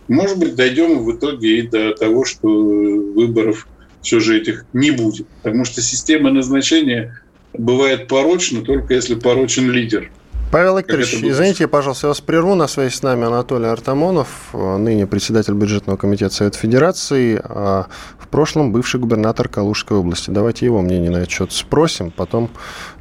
Может 0.08 0.38
быть, 0.38 0.56
дойдем 0.56 1.04
в 1.04 1.16
итоге 1.16 1.60
и 1.60 1.62
до 1.68 1.94
того, 1.94 2.26
что 2.26 2.48
выборов 2.48 3.68
все 4.02 4.20
же 4.20 4.38
этих 4.38 4.66
не 4.74 4.92
будет. 4.92 5.28
Потому 5.42 5.64
что 5.64 5.82
система 5.82 6.32
назначения 6.32 7.20
бывает 7.54 8.08
порочна, 8.08 8.64
только 8.64 8.94
если 8.96 9.16
порочен 9.16 9.72
лидер– 9.72 10.12
Павел 10.54 10.78
Викторович, 10.78 11.16
извините, 11.24 11.68
пожалуйста, 11.68 12.06
я 12.06 12.10
вас 12.10 12.22
прерву. 12.22 12.54
На 12.54 12.68
связи 12.68 12.94
с 12.94 13.02
нами 13.02 13.26
Анатолий 13.26 13.66
Артамонов, 13.66 14.54
ныне 14.54 15.08
председатель 15.08 15.54
бюджетного 15.56 15.98
комитета 15.98 16.32
Совета 16.32 16.60
Федерации, 16.60 17.42
а 17.44 17.88
в 18.20 18.28
прошлом 18.28 18.72
бывший 18.72 19.00
губернатор 19.00 19.50
Калужской 19.50 19.98
области. 19.98 20.30
Давайте 20.30 20.68
его 20.68 20.84
мнение 20.84 21.10
на 21.10 21.18
этот 21.18 21.32
счет 21.32 21.52
спросим, 21.52 22.12
потом 22.12 22.52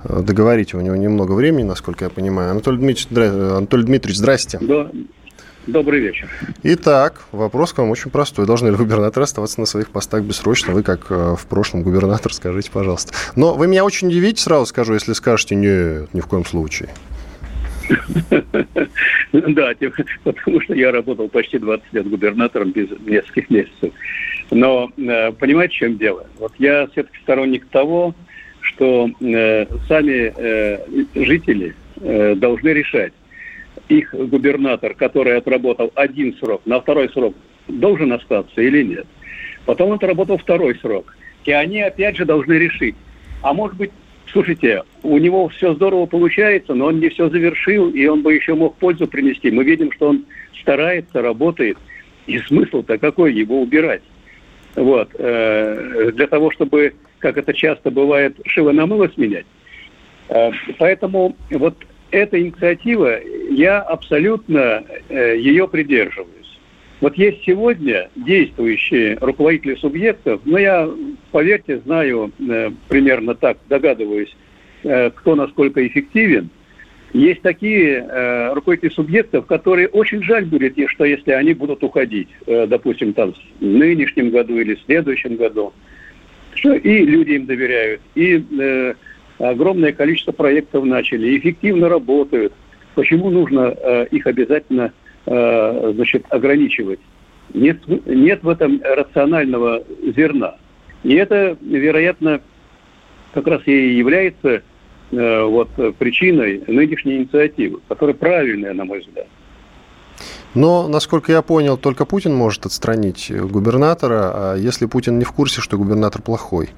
э, 0.02 0.22
договорите. 0.22 0.78
У 0.78 0.80
него 0.80 0.96
немного 0.96 1.32
времени, 1.32 1.64
насколько 1.64 2.06
я 2.06 2.10
понимаю. 2.10 2.52
Анатолий 2.52 2.78
Дмитриевич, 2.78 3.08
здра... 3.10 3.56
Анатолий 3.58 3.84
Дмитриевич 3.84 4.16
здрасте. 4.16 4.58
Да. 4.62 4.90
Добрый 5.66 6.00
вечер. 6.00 6.30
Итак, 6.62 7.20
вопрос 7.32 7.74
к 7.74 7.78
вам 7.78 7.90
очень 7.90 8.10
простой. 8.10 8.46
Должны 8.46 8.68
ли 8.68 8.76
губернаторы 8.76 9.24
оставаться 9.24 9.60
на 9.60 9.66
своих 9.66 9.90
постах 9.90 10.22
бессрочно? 10.22 10.72
Вы, 10.72 10.82
как 10.82 11.10
э, 11.10 11.36
в 11.38 11.44
прошлом 11.44 11.82
губернатор, 11.82 12.32
скажите, 12.32 12.70
пожалуйста. 12.70 13.12
Но 13.36 13.52
вы 13.52 13.66
меня 13.66 13.84
очень 13.84 14.08
удивите, 14.08 14.42
сразу 14.42 14.64
скажу, 14.64 14.94
если 14.94 15.12
скажете, 15.12 15.54
нет, 15.54 16.14
ни 16.14 16.20
в 16.20 16.26
коем 16.26 16.46
случае. 16.46 16.88
Да, 19.32 19.72
потому 20.24 20.60
что 20.60 20.74
я 20.74 20.92
работал 20.92 21.28
почти 21.28 21.58
20 21.58 21.92
лет 21.92 22.08
губернатором 22.08 22.70
без 22.70 22.88
нескольких 23.00 23.50
месяцев. 23.50 23.92
Но 24.50 24.90
э, 24.96 25.32
понимаете, 25.32 25.74
в 25.74 25.78
чем 25.78 25.98
дело? 25.98 26.26
Вот 26.38 26.52
я 26.58 26.86
все-таки 26.88 27.18
сторонник 27.22 27.66
того, 27.66 28.14
что 28.60 29.10
э, 29.20 29.66
сами 29.88 30.32
э, 30.36 31.04
жители 31.14 31.74
должны 31.96 32.70
решать. 32.70 33.12
Их 33.88 34.12
губернатор, 34.12 34.94
который 34.94 35.36
отработал 35.36 35.92
один 35.94 36.34
срок, 36.36 36.62
на 36.64 36.80
второй 36.80 37.08
срок 37.10 37.36
должен 37.68 38.12
остаться 38.12 38.60
или 38.60 38.82
нет. 38.82 39.06
Потом 39.66 39.90
он 39.90 39.94
отработал 39.96 40.38
второй 40.38 40.74
срок. 40.76 41.16
И 41.44 41.52
они 41.52 41.80
опять 41.80 42.16
же 42.16 42.24
должны 42.24 42.54
решить. 42.54 42.96
А 43.42 43.52
может 43.52 43.76
быть, 43.76 43.90
Слушайте, 44.30 44.82
у 45.02 45.18
него 45.18 45.48
все 45.48 45.74
здорово 45.74 46.06
получается, 46.06 46.74
но 46.74 46.86
он 46.86 47.00
не 47.00 47.08
все 47.08 47.28
завершил, 47.28 47.90
и 47.90 48.06
он 48.06 48.22
бы 48.22 48.34
еще 48.34 48.54
мог 48.54 48.76
пользу 48.76 49.06
принести. 49.06 49.50
Мы 49.50 49.64
видим, 49.64 49.92
что 49.92 50.08
он 50.08 50.24
старается, 50.60 51.20
работает, 51.20 51.76
и 52.26 52.38
смысл-то 52.38 52.98
какой 52.98 53.34
его 53.34 53.60
убирать? 53.60 54.02
Вот. 54.74 55.10
Э, 55.18 56.10
для 56.14 56.26
того, 56.26 56.50
чтобы, 56.50 56.94
как 57.18 57.36
это 57.36 57.52
часто 57.52 57.90
бывает, 57.90 58.36
шило 58.46 58.72
на 58.72 58.86
мыло 58.86 59.08
сменять. 59.08 59.46
Э, 60.28 60.50
поэтому 60.78 61.36
вот 61.50 61.76
эта 62.10 62.40
инициатива, 62.40 63.20
я 63.50 63.80
абсолютно 63.80 64.84
э, 65.08 65.36
ее 65.38 65.68
придерживаюсь. 65.68 66.31
Вот 67.02 67.18
есть 67.18 67.42
сегодня 67.44 68.10
действующие 68.14 69.18
руководители 69.20 69.74
субъектов, 69.74 70.40
но 70.44 70.56
я, 70.56 70.88
поверьте, 71.32 71.80
знаю 71.80 72.30
э, 72.38 72.70
примерно 72.88 73.34
так, 73.34 73.58
догадываюсь, 73.68 74.32
э, 74.84 75.10
кто 75.10 75.34
насколько 75.34 75.84
эффективен. 75.84 76.48
Есть 77.12 77.42
такие 77.42 78.06
э, 78.08 78.52
руководители 78.54 78.90
субъектов, 78.90 79.46
которые 79.46 79.88
очень 79.88 80.22
жаль 80.22 80.44
будет, 80.44 80.78
что 80.90 81.04
если 81.04 81.32
они 81.32 81.54
будут 81.54 81.82
уходить, 81.82 82.28
допустим, 82.46 83.14
там 83.14 83.32
в 83.32 83.64
нынешнем 83.64 84.30
году 84.30 84.56
или 84.60 84.76
в 84.76 84.82
следующем 84.82 85.34
году, 85.34 85.72
что 86.54 86.72
и 86.72 87.04
люди 87.04 87.32
им 87.32 87.46
доверяют, 87.46 88.00
и 88.14 88.94
огромное 89.38 89.90
количество 89.90 90.30
проектов 90.30 90.84
начали, 90.84 91.36
эффективно 91.36 91.88
работают. 91.88 92.52
Почему 92.94 93.30
нужно 93.30 94.06
их 94.12 94.26
обязательно 94.28 94.92
Э, 95.26 95.92
значит, 95.94 96.24
ограничивать. 96.30 96.98
Нет, 97.54 97.78
нет 98.06 98.42
в 98.42 98.48
этом 98.48 98.80
рационального 98.82 99.84
зерна. 100.16 100.56
И 101.04 101.14
это, 101.14 101.56
вероятно, 101.60 102.40
как 103.32 103.46
раз 103.46 103.62
и 103.66 103.94
является 103.96 104.62
э, 105.12 105.42
вот, 105.44 105.68
причиной 105.98 106.64
нынешней 106.66 107.18
инициативы, 107.18 107.80
которая 107.88 108.14
правильная, 108.14 108.72
на 108.72 108.84
мой 108.84 109.00
взгляд. 109.00 109.26
Но, 110.54 110.88
насколько 110.88 111.30
я 111.30 111.42
понял, 111.42 111.76
только 111.76 112.04
Путин 112.04 112.34
может 112.34 112.66
отстранить 112.66 113.30
губернатора, 113.30 114.32
а 114.34 114.56
если 114.56 114.86
Путин 114.86 115.18
не 115.18 115.24
в 115.24 115.32
курсе, 115.32 115.60
что 115.60 115.78
губернатор 115.78 116.20
плохой? 116.20 116.70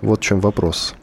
Вот 0.00 0.20
в 0.20 0.22
чем 0.22 0.40
вопрос. 0.40 0.94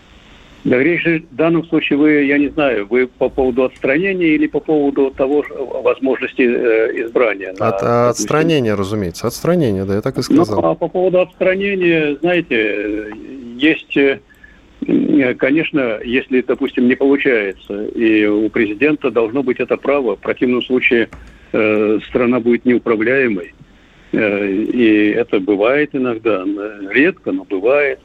Да, 0.65 0.77
речь 0.77 1.05
в 1.05 1.35
данном 1.35 1.65
случае 1.65 1.97
вы, 1.97 2.11
я 2.23 2.37
не 2.37 2.49
знаю, 2.49 2.85
вы 2.87 3.07
по 3.07 3.29
поводу 3.29 3.63
отстранения 3.63 4.35
или 4.35 4.47
по 4.47 4.59
поводу 4.59 5.11
того 5.11 5.43
возможности 5.83 6.41
э, 6.41 7.05
избрания? 7.05 7.51
От, 7.59 7.81
на, 7.81 8.09
отстранения, 8.09 8.75
разумеется. 8.75 9.27
Отстранение, 9.27 9.85
да, 9.85 9.95
я 9.95 10.01
так 10.01 10.17
и 10.17 10.21
сказал. 10.21 10.61
Ну, 10.61 10.67
а 10.67 10.75
по 10.75 10.89
поводу 10.89 11.21
отстранения, 11.21 12.17
знаете, 12.17 13.07
есть, 13.55 13.95
э, 13.95 14.19
конечно, 15.37 15.99
если, 16.03 16.41
допустим, 16.41 16.89
не 16.89 16.95
получается, 16.95 17.85
и 17.85 18.25
у 18.25 18.49
президента 18.49 19.11
должно 19.11 19.43
быть 19.43 19.61
это 19.61 19.77
право, 19.77 20.17
в 20.17 20.19
противном 20.19 20.61
случае 20.61 21.07
э, 21.53 21.99
страна 22.09 22.41
будет 22.41 22.65
неуправляемой. 22.65 23.53
Э, 24.11 24.47
и 24.51 25.11
это 25.11 25.39
бывает 25.39 25.91
иногда, 25.93 26.43
редко, 26.91 27.31
но 27.31 27.45
бывает 27.45 27.99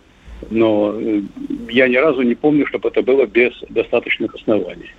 но 0.51 0.95
э, 0.99 1.23
я 1.71 1.89
ни 1.89 1.97
разу 1.97 2.23
не 2.23 2.35
помню, 2.35 2.67
чтобы 2.67 2.89
это 2.89 3.03
было 3.03 3.27
без 3.27 3.53
достаточных 3.69 4.35
оснований. 4.35 4.91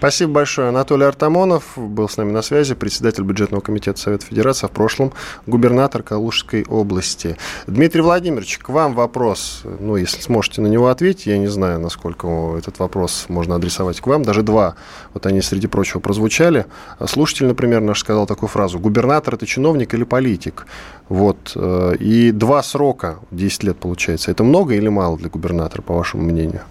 Спасибо 0.00 0.32
большое. 0.32 0.70
Анатолий 0.70 1.04
Артамонов 1.04 1.76
был 1.76 2.08
с 2.08 2.16
нами 2.16 2.32
на 2.32 2.40
связи, 2.40 2.74
председатель 2.74 3.22
бюджетного 3.22 3.60
комитета 3.60 4.00
Совета 4.00 4.24
Федерации, 4.24 4.64
а 4.64 4.68
в 4.68 4.70
прошлом 4.70 5.12
губернатор 5.46 6.02
Калужской 6.02 6.64
области. 6.64 7.36
Дмитрий 7.66 8.00
Владимирович, 8.00 8.56
к 8.56 8.70
вам 8.70 8.94
вопрос. 8.94 9.60
Ну, 9.78 9.96
если 9.96 10.22
сможете 10.22 10.62
на 10.62 10.68
него 10.68 10.88
ответить, 10.88 11.26
я 11.26 11.36
не 11.36 11.48
знаю, 11.48 11.80
насколько 11.80 12.56
этот 12.56 12.78
вопрос 12.78 13.26
можно 13.28 13.56
адресовать 13.56 14.00
к 14.00 14.06
вам. 14.06 14.22
Даже 14.22 14.42
два, 14.42 14.74
вот 15.12 15.26
они, 15.26 15.42
среди 15.42 15.66
прочего, 15.66 16.00
прозвучали. 16.00 16.64
Слушатель, 17.06 17.44
например, 17.44 17.82
наш 17.82 18.00
сказал 18.00 18.26
такую 18.26 18.48
фразу. 18.48 18.78
Губернатор– 18.78 19.34
это 19.34 19.44
чиновник 19.44 19.92
или 19.92 20.04
политик? 20.04 20.66
Вот. 21.10 21.52
Э, 21.54 21.94
и 22.00 22.30
два 22.32 22.62
срока, 22.62 23.18
10 23.32 23.64
лет 23.64 23.76
получается. 23.76 24.30
Это 24.30 24.44
много 24.44 24.72
или 24.72 24.88
мало 24.88 25.18
для 25.18 25.28
губернатора, 25.28 25.82
по 25.82 25.92
вашему 25.92 26.22
мнению? 26.22 26.62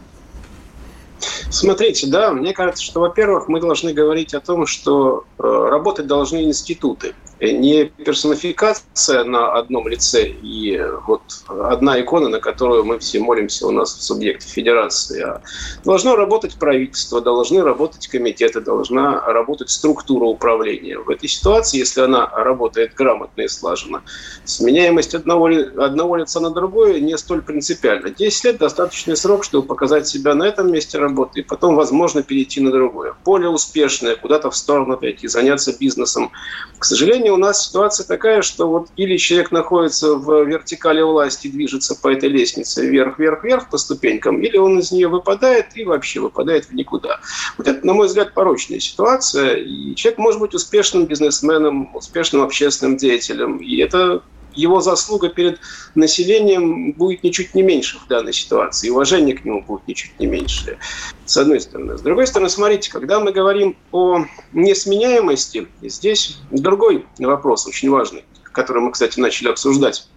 Смотрите, 1.49 2.07
да, 2.07 2.31
мне 2.31 2.53
кажется, 2.53 2.83
что, 2.83 3.01
во-первых, 3.01 3.47
мы 3.47 3.59
должны 3.59 3.93
говорить 3.93 4.33
о 4.33 4.39
том, 4.39 4.65
что 4.65 5.25
э, 5.37 5.43
работать 5.43 6.07
должны 6.07 6.43
институты. 6.43 7.13
Не 7.41 7.85
персонификация 7.85 9.23
на 9.23 9.53
одном 9.53 9.87
лице 9.87 10.27
и 10.27 10.81
вот 11.07 11.21
одна 11.47 11.99
икона, 11.99 12.29
на 12.29 12.39
которую 12.39 12.83
мы 12.83 12.99
все 12.99 13.19
молимся 13.19 13.67
у 13.67 13.71
нас 13.71 13.95
в 13.95 14.03
субъекте 14.03 14.47
федерации. 14.47 15.21
А 15.21 15.41
должно 15.83 16.15
работать 16.15 16.55
правительство, 16.55 17.21
должны 17.21 17.61
работать 17.61 18.07
комитеты, 18.07 18.61
должна 18.61 19.21
работать 19.21 19.69
структура 19.69 20.25
управления. 20.25 20.97
В 20.97 21.09
этой 21.09 21.29
ситуации, 21.29 21.77
если 21.77 22.01
она 22.01 22.27
работает 22.27 22.93
грамотно 22.93 23.41
и 23.41 23.47
слаженно, 23.47 24.01
сменяемость 24.43 25.15
одного, 25.15 25.47
одного 25.77 26.17
лица 26.17 26.39
на 26.39 26.49
другое 26.49 26.99
не 26.99 27.17
столь 27.17 27.41
принципиальна. 27.41 28.09
10 28.09 28.43
лет– 28.43 28.57
достаточный 28.59 29.15
срок, 29.15 29.43
чтобы 29.43 29.67
показать 29.67 30.07
себя 30.07 30.35
на 30.35 30.43
этом 30.43 30.71
месте 30.71 30.97
работы, 30.97 31.39
и 31.39 31.43
потом, 31.43 31.75
возможно, 31.75 32.21
перейти 32.21 32.59
на 32.61 32.71
другое. 32.71 33.15
Более 33.23 33.49
успешное, 33.49 34.15
куда-то 34.15 34.49
в 34.51 34.55
сторону 34.55 34.93
отойти, 34.93 35.27
заняться 35.27 35.75
бизнесом. 35.77 36.31
К 36.77 36.85
сожалению, 36.85 37.28
у 37.29 37.37
нас 37.37 37.67
ситуация 37.67 38.05
такая, 38.05 38.41
что 38.41 38.67
вот 38.67 38.89
или 38.95 39.17
человек 39.17 39.51
находится 39.51 40.15
в 40.15 40.43
вертикали 40.43 41.01
власти, 41.01 41.47
движется 41.47 41.95
по 41.95 42.11
этой 42.11 42.29
лестнице 42.29 42.85
вверх, 42.85 43.19
вверх, 43.19 43.43
вверх 43.43 43.69
по 43.69 43.77
ступенькам, 43.77 44.41
или 44.41 44.57
он 44.57 44.79
из 44.79 44.91
нее 44.91 45.07
выпадает 45.07 45.67
и 45.75 45.83
вообще 45.83 46.19
выпадает 46.19 46.65
в 46.65 46.73
никуда. 46.73 47.19
Вот 47.57 47.67
это, 47.67 47.85
на 47.85 47.93
мой 47.93 48.07
взгляд, 48.07 48.33
порочная 48.33 48.79
ситуация. 48.79 49.55
И 49.55 49.95
человек 49.95 50.19
может 50.19 50.39
быть 50.39 50.53
успешным 50.53 51.05
бизнесменом, 51.05 51.95
успешным 51.95 52.41
общественным 52.41 52.97
деятелем, 52.97 53.57
и 53.57 53.77
это 53.77 54.21
его 54.53 54.81
заслуга 54.81 55.29
перед 55.29 55.59
населением 55.95 56.93
будет 56.93 57.23
ничуть 57.23 57.53
не 57.53 57.61
меньше 57.61 57.97
в 57.99 58.07
данной 58.07 58.33
ситуации, 58.33 58.87
и 58.87 58.89
уважение 58.89 59.35
к 59.35 59.45
нему 59.45 59.63
будет 59.63 59.87
ничуть 59.87 60.19
не 60.19 60.27
меньше, 60.27 60.77
с 61.25 61.37
одной 61.37 61.61
стороны. 61.61 61.97
С 61.97 62.01
другой 62.01 62.27
стороны, 62.27 62.49
смотрите, 62.49 62.91
когда 62.91 63.19
мы 63.19 63.31
говорим 63.31 63.77
о 63.91 64.25
несменяемости, 64.53 65.67
здесь 65.81 66.37
другой 66.51 67.05
вопрос 67.19 67.67
очень 67.67 67.89
важный, 67.89 68.23
который 68.51 68.81
мы, 68.81 68.91
кстати, 68.91 69.19
начали 69.19 69.49
обсуждать. 69.49 70.07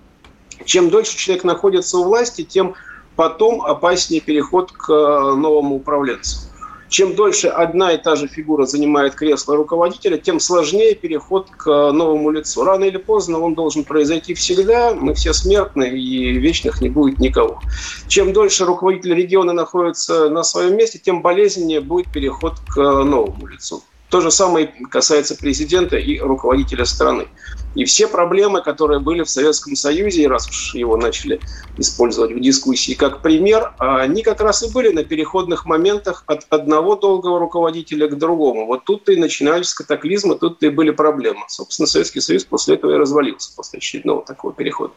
Чем 0.64 0.90
дольше 0.90 1.16
человек 1.16 1.45
находится 1.45 1.99
у 1.99 2.05
власти, 2.05 2.45
тем 2.45 2.75
потом 3.16 3.62
опаснее 3.62 4.21
переход 4.21 4.73
к 4.73 4.88
новому 4.88 5.77
управленцу 5.77 6.52
чем 6.92 7.14
дольше 7.14 7.48
одна 7.48 7.92
и 7.92 7.96
та 7.96 8.16
же 8.16 8.28
фигура 8.28 8.66
занимает 8.66 9.14
кресло 9.14 9.57
руководителя, 9.57 10.18
тем 10.18 10.38
сложнее 10.38 10.94
переход 10.94 11.48
к 11.50 11.66
новому 11.66 12.31
лицу. 12.31 12.64
Рано 12.64 12.85
или 12.85 12.98
поздно 12.98 13.40
он 13.40 13.55
должен 13.55 13.83
произойти 13.83 14.35
всегда. 14.35 14.94
Мы 14.94 15.14
все 15.14 15.33
смертны, 15.33 15.88
и 15.98 16.38
вечных 16.38 16.83
не 16.83 16.90
будет 16.90 17.18
никого. 17.18 17.61
Чем 18.09 18.33
дольше 18.35 18.66
руководитель 18.66 19.14
региона 19.14 19.55
находится 19.55 20.28
на 20.28 20.44
своем 20.44 20.76
месте, 20.76 20.98
тем 20.98 21.22
болезненнее 21.22 21.81
будет 21.81 22.12
переход 22.12 22.61
к 22.68 22.76
новому 22.76 23.46
лицу. 23.46 23.83
То 24.12 24.20
же 24.20 24.31
самое 24.31 24.66
касается 24.90 25.35
президента 25.35 25.96
и 25.96 26.18
руководителя 26.18 26.85
страны. 26.85 27.29
И 27.75 27.87
все 27.87 28.07
проблемы, 28.07 28.61
которые 28.61 29.01
были 29.01 29.22
в 29.22 29.31
Советском 29.31 29.75
Союзе, 29.75 30.29
раз 30.29 30.46
уж 30.51 30.75
его 30.75 30.98
начали 30.98 31.40
использовать 31.79 32.33
в 32.33 32.40
дискуссии 32.40 32.92
как 32.92 33.22
пример, 33.22 33.72
они 33.79 34.22
как 34.22 34.42
раз 34.42 34.62
и 34.62 34.70
были 34.70 34.90
на 34.90 35.05
переходных 35.05 35.64
моментах 35.64 36.25
от 36.27 36.44
одного 36.51 36.96
долгого 36.96 37.38
руководителя 37.38 38.09
к 38.09 38.18
другому. 38.18 38.66
Вот 38.66 38.85
тут-то 38.85 39.12
и 39.12 39.16
начинались 39.16 39.72
катаклизмы, 39.72 40.37
тут-то 40.37 40.66
и 40.66 40.68
были 40.68 40.90
проблемы. 40.90 41.44
Собственно, 41.48 41.87
Советский 41.87 42.20
Союз 42.20 42.44
после 42.44 42.75
этого 42.75 42.92
и 42.92 42.98
развалился, 42.98 43.53
после 43.57 43.79
очередного 43.79 44.22
такого 44.22 44.53
перехода. 44.53 44.92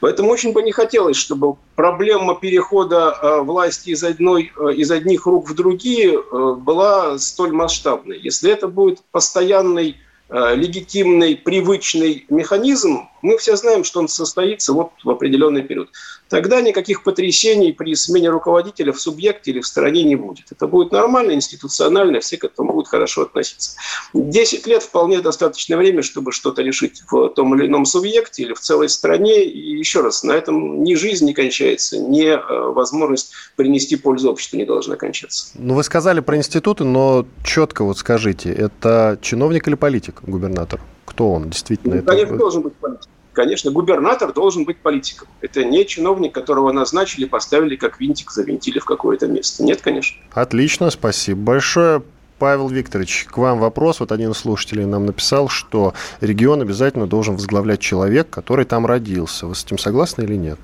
Поэтому 0.00 0.30
очень 0.30 0.52
бы 0.52 0.62
не 0.62 0.72
хотелось, 0.72 1.16
чтобы 1.16 1.56
проблема 1.74 2.34
перехода 2.34 3.16
э, 3.22 3.40
власти 3.40 3.90
из, 3.90 4.04
одной, 4.04 4.52
э, 4.58 4.74
из 4.74 4.90
одних 4.90 5.26
рук 5.26 5.48
в 5.48 5.54
другие 5.54 6.12
э, 6.12 6.54
была 6.54 7.18
столь 7.18 7.52
масштабной. 7.52 8.18
Если 8.18 8.49
это 8.50 8.68
будет 8.68 9.02
постоянный 9.10 9.96
Э, 10.32 10.54
легитимный, 10.54 11.34
привычный 11.34 12.24
механизм, 12.28 13.08
мы 13.22 13.38
все 13.38 13.56
знаем, 13.56 13.84
что 13.84 14.00
он 14.00 14.08
состоится 14.08 14.72
вот 14.72 14.90
в 15.04 15.10
определенный 15.10 15.62
период. 15.62 15.88
Тогда 16.28 16.60
никаких 16.60 17.02
потрясений 17.02 17.72
при 17.72 17.94
смене 17.94 18.30
руководителя 18.30 18.92
в 18.92 19.00
субъекте 19.00 19.50
или 19.50 19.60
в 19.60 19.66
стороне 19.66 20.04
не 20.04 20.16
будет. 20.16 20.46
Это 20.50 20.66
будет 20.66 20.92
нормально, 20.92 21.32
институционально, 21.32 22.20
все 22.20 22.36
к 22.36 22.44
этому 22.44 22.72
будут 22.72 22.88
хорошо 22.88 23.22
относиться. 23.22 23.76
Десять 24.14 24.66
лет 24.66 24.82
вполне 24.82 25.20
достаточное 25.20 25.76
время, 25.76 26.02
чтобы 26.02 26.32
что-то 26.32 26.62
решить 26.62 27.02
в 27.10 27.28
том 27.30 27.54
или 27.54 27.66
ином 27.66 27.84
субъекте 27.84 28.44
или 28.44 28.54
в 28.54 28.60
целой 28.60 28.88
стране. 28.88 29.44
И 29.44 29.76
еще 29.76 30.02
раз, 30.02 30.22
на 30.22 30.32
этом 30.32 30.84
ни 30.84 30.94
жизнь 30.94 31.26
не 31.26 31.34
кончается, 31.34 31.98
ни 31.98 32.26
э, 32.26 32.38
возможность 32.72 33.32
принести 33.56 33.96
пользу 33.96 34.30
обществу 34.30 34.56
не 34.56 34.64
должна 34.64 34.96
кончаться. 34.96 35.50
Ну, 35.54 35.74
вы 35.74 35.82
сказали 35.82 36.20
про 36.20 36.36
институты, 36.36 36.84
но 36.84 37.26
четко 37.44 37.84
вот 37.84 37.98
скажите, 37.98 38.52
это 38.52 39.18
чиновник 39.20 39.66
или 39.66 39.74
политик 39.74 40.22
губернатор? 40.22 40.80
Кто 41.10 41.32
он 41.32 41.50
действительно? 41.50 41.96
Ну, 41.96 42.02
конечно, 42.02 42.34
это... 42.34 42.38
должен 42.38 42.62
быть 42.62 42.74
политик. 42.74 43.08
Конечно, 43.32 43.70
губернатор 43.70 44.32
должен 44.32 44.64
быть 44.64 44.78
политиком. 44.78 45.28
Это 45.40 45.64
не 45.64 45.84
чиновник, 45.86 46.32
которого 46.32 46.72
назначили, 46.72 47.24
поставили 47.24 47.76
как 47.76 48.00
винтик, 48.00 48.30
завинтили 48.30 48.78
в 48.78 48.84
какое-то 48.84 49.26
место. 49.26 49.62
Нет, 49.64 49.80
конечно. 49.80 50.16
Отлично, 50.32 50.90
спасибо 50.90 51.40
большое. 51.40 52.02
Павел 52.38 52.68
Викторович, 52.68 53.26
к 53.30 53.38
вам 53.38 53.58
вопрос. 53.58 54.00
Вот 54.00 54.12
один 54.12 54.30
из 54.30 54.38
слушателей 54.38 54.84
нам 54.86 55.04
написал, 55.04 55.48
что 55.48 55.94
регион 56.20 56.62
обязательно 56.62 57.06
должен 57.06 57.34
возглавлять 57.34 57.80
человек, 57.80 58.30
который 58.30 58.64
там 58.64 58.86
родился. 58.86 59.46
Вы 59.46 59.54
с 59.54 59.64
этим 59.64 59.78
согласны 59.78 60.22
или 60.22 60.36
нет? 60.36 60.58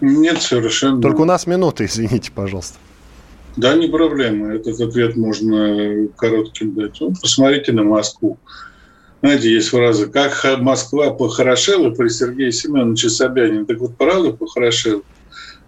Нет, 0.00 0.40
совершенно. 0.40 1.02
Только 1.02 1.20
у 1.20 1.24
нас 1.24 1.46
минуты, 1.46 1.84
извините, 1.86 2.30
пожалуйста. 2.32 2.78
Да, 3.56 3.74
не 3.74 3.88
проблема. 3.88 4.54
Этот 4.54 4.80
ответ 4.80 5.16
можно 5.16 6.06
коротким 6.16 6.74
дать. 6.74 6.96
Ну, 7.00 7.12
посмотрите 7.20 7.72
на 7.72 7.82
Москву. 7.82 8.38
Знаете, 9.20 9.52
есть 9.52 9.68
фраза 9.68 10.06
«Как 10.06 10.44
Москва 10.60 11.10
похорошела 11.10 11.90
при 11.90 12.08
Сергее 12.08 12.52
Семеновиче 12.52 13.08
Собянине». 13.08 13.64
Так 13.64 13.78
вот, 13.78 13.96
правда 13.96 14.32
похорошела. 14.32 15.02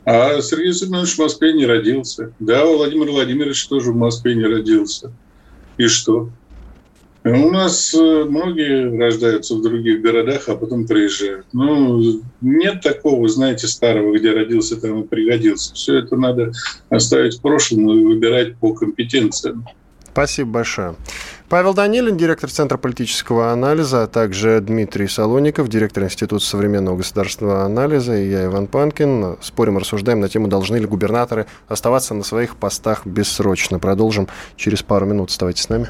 А 0.04 0.40
Сергей 0.40 0.72
Семенович 0.72 1.14
в 1.14 1.18
Москве 1.18 1.52
не 1.52 1.66
родился. 1.66 2.32
Да, 2.38 2.64
Владимир 2.64 3.10
Владимирович 3.10 3.66
тоже 3.66 3.92
в 3.92 3.96
Москве 3.96 4.34
не 4.34 4.44
родился. 4.44 5.12
И 5.76 5.86
что? 5.88 6.30
У 7.22 7.50
нас 7.50 7.92
э, 7.92 8.24
многие 8.24 8.96
рождаются 8.98 9.54
в 9.54 9.62
других 9.62 10.00
городах, 10.00 10.48
а 10.48 10.56
потом 10.56 10.86
приезжают. 10.86 11.46
Ну, 11.52 12.22
нет 12.40 12.80
такого, 12.80 13.28
знаете, 13.28 13.66
старого, 13.66 14.16
где 14.16 14.32
родился, 14.32 14.80
там 14.80 15.02
и 15.02 15.06
пригодился. 15.06 15.74
Все 15.74 15.98
это 15.98 16.16
надо 16.16 16.52
оставить 16.88 17.36
в 17.36 17.42
прошлом 17.42 17.90
и 17.90 18.04
выбирать 18.04 18.56
по 18.56 18.72
компетенциям. 18.72 19.66
Спасибо 20.12 20.50
большое. 20.50 20.94
Павел 21.48 21.74
Данилин, 21.74 22.16
директор 22.16 22.50
Центра 22.50 22.78
политического 22.78 23.52
анализа, 23.52 24.04
а 24.04 24.06
также 24.06 24.60
Дмитрий 24.60 25.08
Солоников, 25.08 25.68
директор 25.68 26.04
Института 26.04 26.44
современного 26.44 26.98
государственного 26.98 27.64
анализа, 27.64 28.16
и 28.16 28.30
я, 28.30 28.44
Иван 28.44 28.66
Панкин. 28.68 29.38
Спорим, 29.40 29.78
рассуждаем 29.78 30.20
на 30.20 30.28
тему, 30.28 30.48
должны 30.48 30.76
ли 30.76 30.86
губернаторы 30.86 31.46
оставаться 31.68 32.14
на 32.14 32.22
своих 32.22 32.56
постах 32.56 33.04
бессрочно. 33.04 33.78
Продолжим 33.78 34.28
через 34.56 34.82
пару 34.82 35.06
минут. 35.06 35.30
Оставайтесь 35.30 35.62
с 35.62 35.68
нами. 35.68 35.88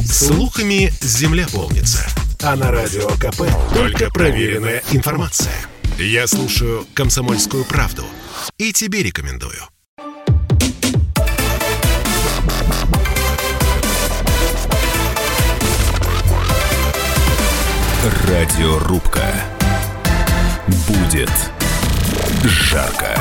Слухами 0.00 0.90
земля 1.00 1.46
полнится. 1.52 2.04
А 2.42 2.56
на 2.56 2.70
радио 2.70 3.08
КП 3.08 3.42
только 3.74 4.10
проверенная 4.10 4.82
информация. 4.92 5.54
Я 5.98 6.26
слушаю 6.26 6.86
«Комсомольскую 6.94 7.64
правду» 7.64 8.04
и 8.56 8.72
тебе 8.72 9.02
рекомендую. 9.02 9.60
Радиорубка. 18.08 19.22
Будет 20.66 21.30
жарко. 22.42 23.18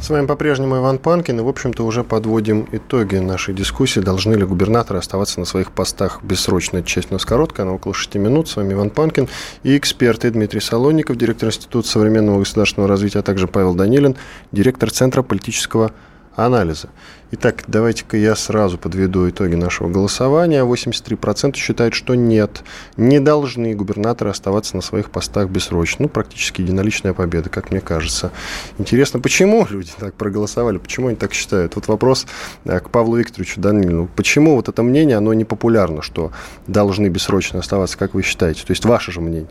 С 0.00 0.08
вами 0.08 0.26
по-прежнему 0.26 0.78
Иван 0.78 0.98
Панкин, 0.98 1.40
и, 1.40 1.42
в 1.42 1.48
общем-то, 1.48 1.84
уже 1.84 2.02
подводим 2.02 2.66
итоги 2.72 3.16
нашей 3.16 3.52
дискуссии. 3.52 4.00
Должны 4.00 4.36
ли 4.36 4.44
губернаторы 4.44 5.00
оставаться 5.00 5.38
на 5.38 5.44
своих 5.44 5.70
постах 5.70 6.20
бессрочно? 6.22 6.82
Часть 6.82 7.10
у 7.10 7.14
нас 7.14 7.26
короткая, 7.26 7.66
она 7.66 7.74
около 7.74 7.92
6 7.92 8.14
минут. 8.14 8.48
С 8.48 8.56
вами 8.56 8.72
Иван 8.72 8.88
Панкин 8.88 9.28
и 9.64 9.76
эксперты 9.76 10.30
Дмитрий 10.30 10.60
Солонников, 10.60 11.16
директор 11.16 11.50
Института 11.50 11.86
современного 11.86 12.38
государственного 12.38 12.88
развития, 12.88 13.18
а 13.18 13.22
также 13.22 13.48
Павел 13.48 13.74
Данилин, 13.74 14.16
директор 14.50 14.90
Центра 14.90 15.22
политического 15.22 15.92
анализа. 16.36 16.88
Итак, 17.32 17.64
давайте-ка 17.66 18.16
я 18.16 18.36
сразу 18.36 18.78
подведу 18.78 19.28
итоги 19.28 19.56
нашего 19.56 19.88
голосования. 19.88 20.64
83% 20.64 21.56
считают, 21.56 21.94
что 21.94 22.14
нет, 22.14 22.62
не 22.96 23.18
должны 23.18 23.74
губернаторы 23.74 24.30
оставаться 24.30 24.76
на 24.76 24.82
своих 24.82 25.10
постах 25.10 25.48
бессрочно. 25.48 26.04
Ну, 26.04 26.08
практически 26.08 26.60
единоличная 26.60 27.12
победа, 27.12 27.48
как 27.48 27.72
мне 27.72 27.80
кажется. 27.80 28.30
Интересно, 28.78 29.18
почему 29.18 29.66
люди 29.68 29.90
так 29.98 30.14
проголосовали, 30.14 30.78
почему 30.78 31.08
они 31.08 31.16
так 31.16 31.32
считают? 31.34 31.74
Вот 31.74 31.88
вопрос 31.88 32.26
э, 32.64 32.78
к 32.78 32.90
Павлу 32.90 33.16
Викторовичу 33.16 33.60
Данилину. 33.60 34.08
Почему 34.14 34.54
вот 34.54 34.68
это 34.68 34.82
мнение, 34.84 35.16
оно 35.16 35.34
не 35.34 35.44
популярно, 35.44 36.02
что 36.02 36.30
должны 36.68 37.08
бессрочно 37.08 37.58
оставаться, 37.58 37.98
как 37.98 38.14
вы 38.14 38.22
считаете? 38.22 38.64
То 38.64 38.70
есть 38.70 38.84
ваше 38.84 39.10
же 39.10 39.20
мнение? 39.20 39.50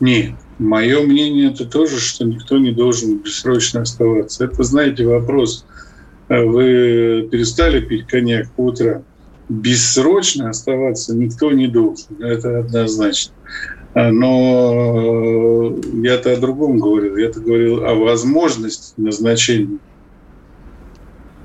Нет, 0.00 0.34
Мое 0.58 1.02
мнение 1.02 1.50
это 1.50 1.66
тоже, 1.66 2.00
что 2.00 2.24
никто 2.24 2.58
не 2.58 2.72
должен 2.72 3.18
бессрочно 3.18 3.82
оставаться. 3.82 4.44
Это, 4.44 4.62
знаете, 4.62 5.06
вопрос. 5.06 5.66
Вы 6.28 7.28
перестали 7.30 7.80
пить 7.80 8.06
коньяк 8.06 8.50
по 8.52 8.72
бессрочно 9.48 10.50
оставаться 10.50 11.14
никто 11.14 11.52
не 11.52 11.68
должен. 11.68 12.20
Это 12.20 12.60
однозначно. 12.60 13.32
А, 13.94 14.10
но 14.10 15.74
я-то 16.02 16.32
о 16.32 16.36
другом 16.36 16.78
говорил. 16.78 17.16
Я-то 17.16 17.40
говорил 17.40 17.84
о 17.84 17.94
возможности 17.94 18.94
назначения. 18.96 19.78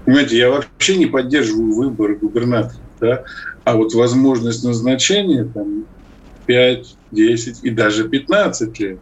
Понимаете, 0.05 0.38
я 0.38 0.49
вообще 0.49 0.97
не 0.97 1.05
поддерживаю 1.05 1.74
выборы 1.74 2.16
губернатора. 2.16 2.82
Да? 2.99 3.24
А 3.64 3.76
вот 3.76 3.93
возможность 3.93 4.64
назначения 4.64 5.45
там, 5.45 5.86
5, 6.47 6.97
10 7.12 7.59
и 7.64 7.70
даже 7.70 8.07
15 8.07 8.80
лет, 8.80 8.99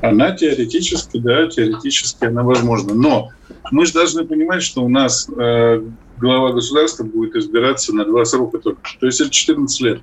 она 0.00 0.32
теоретически, 0.32 1.18
да, 1.18 1.46
теоретически 1.48 2.24
она 2.24 2.42
возможна. 2.42 2.94
Но 2.94 3.30
мы 3.70 3.86
же 3.86 3.92
должны 3.92 4.24
понимать, 4.24 4.62
что 4.62 4.84
у 4.84 4.88
нас 4.88 5.28
э, 5.28 5.82
глава 6.18 6.52
государства 6.52 7.04
будет 7.04 7.36
избираться 7.36 7.94
на 7.94 8.04
два 8.04 8.24
срока 8.24 8.58
только. 8.58 8.82
То 9.00 9.06
есть 9.06 9.20
это 9.20 9.30
14 9.30 9.80
лет. 9.80 10.00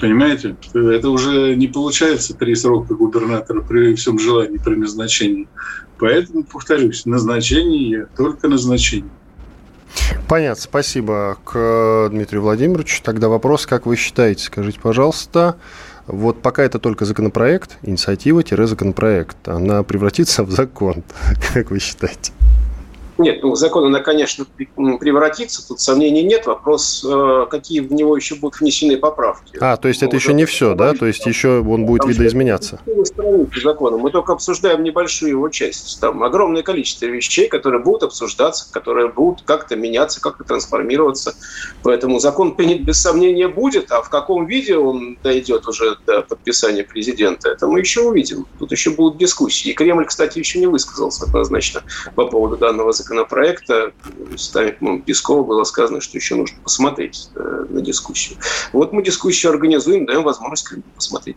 Понимаете? 0.00 0.56
Это 0.74 1.10
уже 1.10 1.54
не 1.56 1.66
получается 1.66 2.34
три 2.34 2.54
срока 2.54 2.94
губернатора 2.94 3.62
при 3.62 3.94
всем 3.94 4.18
желании, 4.18 4.58
при 4.58 4.76
назначении. 4.76 5.48
Поэтому, 5.98 6.44
повторюсь, 6.44 7.04
назначение 7.04 8.06
только 8.16 8.46
назначение. 8.48 9.10
Понятно, 10.28 10.62
спасибо 10.62 11.38
к 11.42 12.08
Дмитрию 12.10 12.42
Владимировичу. 12.42 13.02
Тогда 13.02 13.30
вопрос, 13.30 13.64
как 13.64 13.86
вы 13.86 13.96
считаете, 13.96 14.44
скажите, 14.44 14.78
пожалуйста, 14.78 15.56
вот 16.06 16.42
пока 16.42 16.62
это 16.62 16.78
только 16.78 17.06
законопроект, 17.06 17.78
инициатива-законопроект, 17.82 19.48
она 19.48 19.82
превратится 19.82 20.44
в 20.44 20.50
закон, 20.50 21.02
как 21.54 21.70
вы 21.70 21.78
считаете? 21.78 22.32
Нет, 23.18 23.42
ну, 23.42 23.56
закон, 23.56 23.84
она, 23.86 23.98
конечно, 23.98 24.46
превратится, 24.76 25.66
тут 25.66 25.80
сомнений 25.80 26.22
нет. 26.22 26.46
Вопрос, 26.46 27.04
э, 27.08 27.46
какие 27.50 27.80
в 27.80 27.92
него 27.92 28.16
еще 28.16 28.36
будут 28.36 28.60
внесены 28.60 28.96
поправки. 28.96 29.58
А, 29.60 29.76
то 29.76 29.88
есть 29.88 30.04
это 30.04 30.14
еще 30.14 30.32
не 30.32 30.44
все, 30.44 30.74
да? 30.74 30.94
То 30.94 31.06
есть 31.06 31.26
еще 31.26 31.58
он 31.58 31.84
будет 31.84 32.04
видоизменяться? 32.04 32.80
Закона. 33.60 33.98
Мы 33.98 34.12
только 34.12 34.32
обсуждаем 34.32 34.84
небольшую 34.84 35.30
его 35.30 35.48
часть. 35.48 36.00
Там 36.00 36.22
огромное 36.22 36.62
количество 36.62 37.06
вещей, 37.06 37.48
которые 37.48 37.82
будут 37.82 38.04
обсуждаться, 38.04 38.72
которые 38.72 39.08
будут 39.08 39.42
как-то 39.42 39.74
меняться, 39.74 40.20
как-то 40.20 40.44
трансформироваться. 40.44 41.34
Поэтому 41.82 42.20
закон 42.20 42.54
принят 42.54 42.82
без 42.82 43.00
сомнения 43.00 43.48
будет, 43.48 43.90
а 43.90 44.02
в 44.02 44.10
каком 44.10 44.46
виде 44.46 44.76
он 44.76 45.18
дойдет 45.24 45.66
уже 45.66 45.98
до 46.06 46.22
подписания 46.22 46.84
президента, 46.84 47.48
это 47.48 47.66
мы 47.66 47.80
еще 47.80 48.02
увидим. 48.02 48.46
Тут 48.60 48.70
еще 48.70 48.90
будут 48.90 49.18
дискуссии. 49.18 49.70
И 49.70 49.74
Кремль, 49.74 50.06
кстати, 50.06 50.38
еще 50.38 50.60
не 50.60 50.68
высказался 50.68 51.24
однозначно 51.24 51.82
по 52.14 52.26
поводу 52.26 52.56
данного 52.56 52.92
закона 52.92 53.07
законопроекта 53.08 53.92
устами 54.32 55.00
Пескова 55.00 55.42
было 55.42 55.64
сказано, 55.64 56.00
что 56.00 56.18
еще 56.18 56.34
нужно 56.34 56.58
посмотреть 56.62 57.30
э, 57.34 57.66
на 57.68 57.80
дискуссию. 57.80 58.38
Вот 58.72 58.92
мы 58.92 59.02
дискуссию 59.02 59.52
организуем, 59.52 60.06
даем 60.06 60.22
возможность 60.22 60.68
посмотреть. 60.94 61.36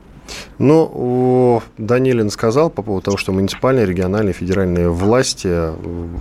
Ну, 0.59 1.61
Данилин 1.77 2.29
сказал 2.29 2.69
по 2.69 2.81
поводу 2.81 3.05
того, 3.05 3.17
что 3.17 3.31
муниципальные, 3.31 3.85
региональные, 3.85 4.33
федеральные 4.33 4.89
власти 4.89 5.47
э, 5.49 5.75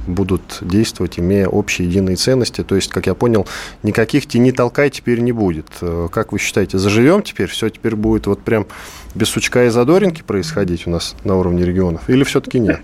будут 0.07 0.59
действовать, 0.61 1.19
имея 1.19 1.49
общие 1.49 1.89
единые 1.89 2.17
ценности. 2.17 2.63
То 2.63 2.77
есть, 2.77 2.91
как 2.91 3.07
я 3.07 3.15
понял, 3.15 3.47
никаких 3.83 4.27
тени 4.27 4.53
толкай 4.53 4.91
теперь 4.91 5.21
не 5.21 5.33
будет. 5.33 5.67
Э, 5.81 6.09
как 6.11 6.33
вы 6.33 6.39
считаете, 6.39 6.79
заживем 6.79 7.23
теперь? 7.23 7.49
Все 7.49 7.69
теперь 7.69 7.97
будет 7.97 8.27
вот 8.27 8.41
прям 8.41 8.67
без 9.15 9.29
сучка 9.29 9.67
и 9.67 9.69
задоринки 9.69 10.23
происходить 10.23 10.87
у 10.87 10.91
нас 10.91 11.15
на 11.25 11.37
уровне 11.37 11.65
регионов? 11.65 12.09
Или 12.09 12.25
все-таки 12.25 12.61
нет? 12.61 12.81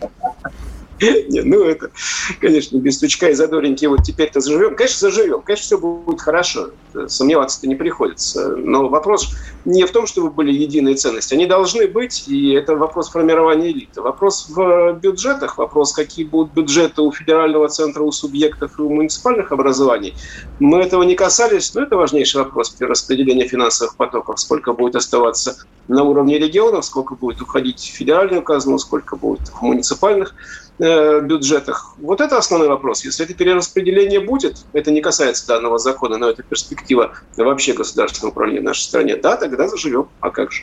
Не, 1.28 1.42
ну 1.42 1.64
это, 1.64 1.90
конечно, 2.40 2.78
без 2.78 2.96
стучка 2.96 3.28
и 3.28 3.34
задоринки 3.34 3.84
вот 3.86 4.02
теперь-то 4.02 4.40
заживем. 4.40 4.74
Конечно, 4.76 5.10
заживем, 5.10 5.42
конечно, 5.42 5.64
все 5.64 5.78
будет 5.78 6.20
хорошо. 6.20 6.70
Сомневаться-то 7.06 7.66
не 7.66 7.74
приходится. 7.74 8.56
Но 8.56 8.88
вопрос 8.88 9.34
не 9.66 9.84
в 9.84 9.90
том, 9.90 10.06
чтобы 10.06 10.30
были 10.30 10.52
единые 10.52 10.94
ценности. 10.94 11.34
Они 11.34 11.46
должны 11.46 11.86
быть, 11.86 12.26
и 12.28 12.52
это 12.52 12.76
вопрос 12.76 13.10
формирования 13.10 13.72
элиты. 13.72 14.00
Вопрос 14.00 14.46
в 14.48 14.94
бюджетах, 15.02 15.58
вопрос, 15.58 15.92
какие 15.92 16.24
будут 16.24 16.54
бюджеты 16.54 17.02
у 17.02 17.12
федерального 17.12 17.68
центра, 17.68 18.02
у 18.02 18.10
субъектов 18.12 18.78
и 18.78 18.82
у 18.82 18.88
муниципальных 18.88 19.52
образований. 19.52 20.14
Мы 20.60 20.78
этого 20.78 21.02
не 21.02 21.14
касались, 21.14 21.74
но 21.74 21.82
это 21.82 21.96
важнейший 21.96 22.42
вопрос 22.42 22.70
при 22.70 22.86
распределении 22.86 23.46
финансовых 23.46 23.96
потоков. 23.96 24.40
Сколько 24.40 24.72
будет 24.72 24.96
оставаться 24.96 25.56
на 25.88 26.04
уровне 26.04 26.38
регионов, 26.38 26.84
сколько 26.86 27.14
будет 27.14 27.42
уходить 27.42 27.80
в 27.80 27.96
федеральную 27.96 28.42
казну, 28.42 28.78
сколько 28.78 29.16
будет 29.16 29.48
в 29.48 29.60
муниципальных 29.60 30.34
бюджетах. 30.78 31.94
Вот 31.98 32.20
это 32.20 32.38
основной 32.38 32.68
вопрос. 32.68 33.04
Если 33.04 33.24
это 33.24 33.34
перераспределение 33.34 34.20
будет, 34.20 34.58
это 34.72 34.90
не 34.90 35.00
касается 35.00 35.46
данного 35.46 35.78
закона, 35.78 36.18
но 36.18 36.28
это 36.28 36.42
перспектива 36.42 37.12
вообще 37.36 37.72
государственного 37.72 38.32
управления 38.32 38.60
в 38.60 38.64
нашей 38.64 38.82
стране, 38.82 39.16
да, 39.16 39.36
тогда 39.36 39.68
заживем. 39.68 40.08
А 40.20 40.30
как 40.30 40.52
же? 40.52 40.62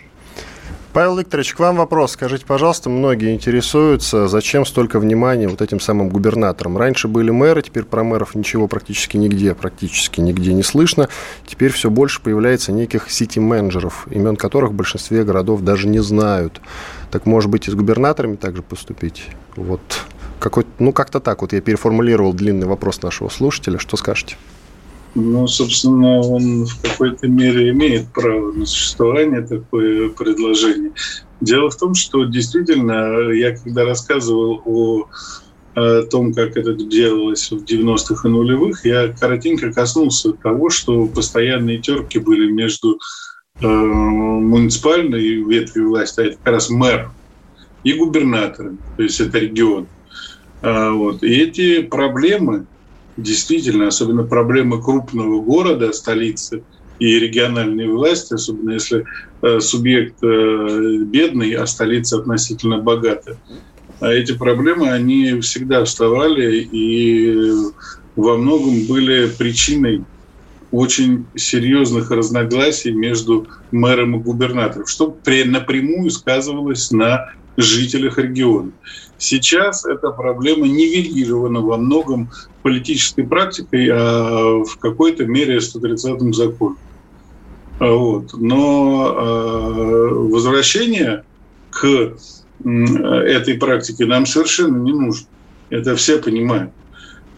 Павел 0.94 1.18
Викторович, 1.18 1.56
к 1.56 1.60
вам 1.60 1.78
вопрос. 1.78 2.12
Скажите, 2.12 2.46
пожалуйста, 2.46 2.88
многие 2.88 3.34
интересуются, 3.34 4.28
зачем 4.28 4.64
столько 4.64 5.00
внимания 5.00 5.48
вот 5.48 5.60
этим 5.60 5.80
самым 5.80 6.10
губернаторам. 6.10 6.78
Раньше 6.78 7.08
были 7.08 7.32
мэры, 7.32 7.64
теперь 7.64 7.84
про 7.84 8.04
мэров 8.04 8.36
ничего 8.36 8.68
практически 8.68 9.18
нигде, 9.18 9.56
практически 9.56 10.22
нигде 10.22 10.54
не 10.54 10.62
слышно. 10.62 11.10
Теперь 11.48 11.72
все 11.72 11.90
больше 11.90 12.22
появляется 12.22 12.72
неких 12.72 13.10
сити-менеджеров, 13.10 14.08
имен 14.12 14.36
которых 14.36 14.70
в 14.70 14.76
большинстве 14.76 15.24
городов 15.24 15.62
даже 15.62 15.88
не 15.88 15.98
знают. 15.98 16.62
Так 17.14 17.28
может 17.28 17.52
быть 17.52 17.68
и 17.68 17.72
с 17.72 17.76
губернаторами 17.76 18.38
также 18.38 18.64
поступить? 18.64 19.28
Вот 19.56 19.82
какой 20.40 20.66
ну 20.80 20.92
как-то 20.92 21.20
так 21.20 21.44
вот 21.44 21.54
я 21.54 21.62
переформулировал 21.62 22.34
длинный 22.34 22.66
вопрос 22.66 23.04
нашего 23.04 23.30
слушателя. 23.30 23.78
Что 23.78 23.98
скажете? 23.98 24.36
Ну, 25.14 25.46
собственно, 25.46 26.22
он 26.22 26.66
в 26.66 26.82
какой-то 26.82 27.28
мере 27.28 27.70
имеет 27.70 28.08
право 28.08 28.52
на 28.52 28.66
существование, 28.66 29.44
такое 29.44 30.10
предложение. 30.10 30.94
Дело 31.40 31.70
в 31.70 31.78
том, 31.78 31.94
что 31.94 32.24
действительно, 32.24 33.30
я 33.32 33.56
когда 33.56 33.86
рассказывал 33.86 34.64
о, 34.66 35.06
о 35.76 36.02
том, 36.02 36.34
как 36.34 36.58
это 36.58 36.74
делалось 36.74 37.52
в 37.52 37.64
90-х 37.64 38.28
и 38.28 38.32
нулевых, 38.32 38.88
я 38.88 39.10
коротенько 39.10 39.72
коснулся 39.72 40.32
того, 40.32 40.72
что 40.72 41.06
постоянные 41.06 41.78
терки 41.78 42.18
были 42.18 42.52
между 42.52 42.98
муниципальной 44.54 45.44
ветви 45.44 45.82
власти, 45.82 46.20
а 46.20 46.24
это 46.26 46.38
как 46.44 46.54
раз 46.54 46.70
мэр 46.70 47.12
и 47.84 47.94
губернаторы, 47.94 48.78
то 48.98 49.04
есть 49.04 49.20
это 49.20 49.40
регион. 49.40 49.88
А, 50.62 50.92
вот. 50.92 51.24
И 51.24 51.28
эти 51.28 51.82
проблемы, 51.82 52.66
действительно, 53.18 53.88
особенно 53.88 54.24
проблемы 54.24 54.82
крупного 54.82 55.42
города, 55.42 55.92
столицы 55.92 56.64
и 57.00 57.20
региональной 57.20 57.90
власти, 57.90 58.34
особенно 58.34 58.72
если 58.72 59.06
э, 59.42 59.60
субъект 59.60 60.24
э, 60.24 60.98
бедный, 61.06 61.52
а 61.54 61.66
столица 61.66 62.20
относительно 62.20 62.78
богатая, 62.78 63.38
а 64.00 64.10
эти 64.10 64.34
проблемы, 64.34 64.90
они 64.90 65.42
всегда 65.42 65.84
вставали 65.84 66.68
и 66.72 67.52
во 68.16 68.38
многом 68.38 68.86
были 68.86 69.28
причиной 69.28 70.06
очень 70.74 71.28
серьезных 71.36 72.10
разногласий 72.10 72.92
между 72.92 73.46
мэром 73.72 74.16
и 74.16 74.20
губернатором, 74.20 74.88
что 74.88 75.16
напрямую 75.46 76.10
сказывалось 76.10 76.90
на 76.90 77.30
жителях 77.58 78.18
региона. 78.18 78.72
Сейчас 79.20 79.86
эта 79.86 80.10
проблема 80.10 80.68
нивелирована 80.68 81.62
во 81.62 81.78
многом 81.78 82.32
политической 82.64 83.22
практикой, 83.22 83.88
а 83.92 84.64
в 84.64 84.80
какой-то 84.80 85.26
мере 85.26 85.58
130-м 85.58 86.34
законом. 86.34 86.80
Вот. 87.80 88.34
Но 88.34 89.16
э, 89.16 90.10
возвращение 90.32 91.24
к 91.70 92.16
этой 92.64 93.54
практике 93.60 94.08
нам 94.08 94.26
совершенно 94.26 94.78
не 94.78 94.94
нужно. 94.94 95.28
Это 95.70 95.96
все 95.96 96.18
понимают. 96.18 96.72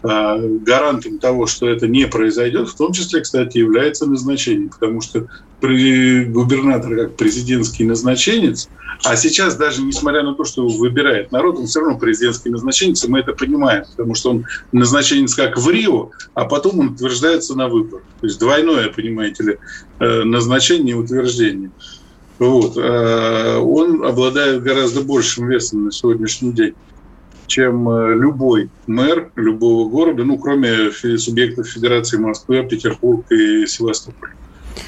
А, 0.08 0.38
гарантом 0.38 1.18
того, 1.18 1.46
что 1.46 1.68
это 1.68 1.88
не 1.88 2.06
произойдет, 2.06 2.68
в 2.68 2.76
том 2.76 2.92
числе, 2.92 3.22
кстати, 3.22 3.58
является 3.58 4.06
назначение, 4.06 4.68
потому 4.68 5.00
что 5.00 5.26
губернатор 5.60 6.94
как 6.94 7.16
президентский 7.16 7.84
назначенец, 7.84 8.68
а 9.02 9.16
сейчас 9.16 9.56
даже 9.56 9.82
несмотря 9.82 10.22
на 10.22 10.34
то, 10.34 10.44
что 10.44 10.68
выбирает 10.68 11.32
народ, 11.32 11.58
он 11.58 11.66
все 11.66 11.80
равно 11.80 11.98
президентский 11.98 12.50
назначенец, 12.50 13.04
и 13.04 13.08
мы 13.08 13.20
это 13.20 13.32
понимаем, 13.32 13.84
потому 13.96 14.14
что 14.14 14.30
он 14.30 14.46
назначенец 14.70 15.34
как 15.34 15.58
в 15.58 15.68
Рио, 15.68 16.10
а 16.34 16.44
потом 16.44 16.78
он 16.78 16.88
утверждается 16.90 17.56
на 17.56 17.68
выбор. 17.68 18.02
То 18.20 18.26
есть 18.26 18.38
двойное, 18.38 18.88
понимаете 18.90 19.42
ли, 19.42 19.58
э, 19.98 20.22
назначение 20.22 20.94
и 20.94 20.98
утверждение. 20.98 21.70
Вот. 22.38 22.74
А, 22.76 23.58
он 23.58 24.04
обладает 24.04 24.62
гораздо 24.62 25.00
большим 25.00 25.48
весом 25.48 25.86
на 25.86 25.92
сегодняшний 25.92 26.52
день 26.52 26.74
чем 27.46 27.88
э, 27.88 28.14
любой 28.14 28.70
мэр 28.86 29.30
любого 29.36 29.88
города, 29.88 30.24
ну, 30.24 30.38
кроме 30.38 30.90
субъектов 30.90 31.68
Федерации 31.68 32.18
Москвы, 32.18 32.66
Петербург 32.68 33.30
и 33.30 33.66
Севастополь. 33.66 34.30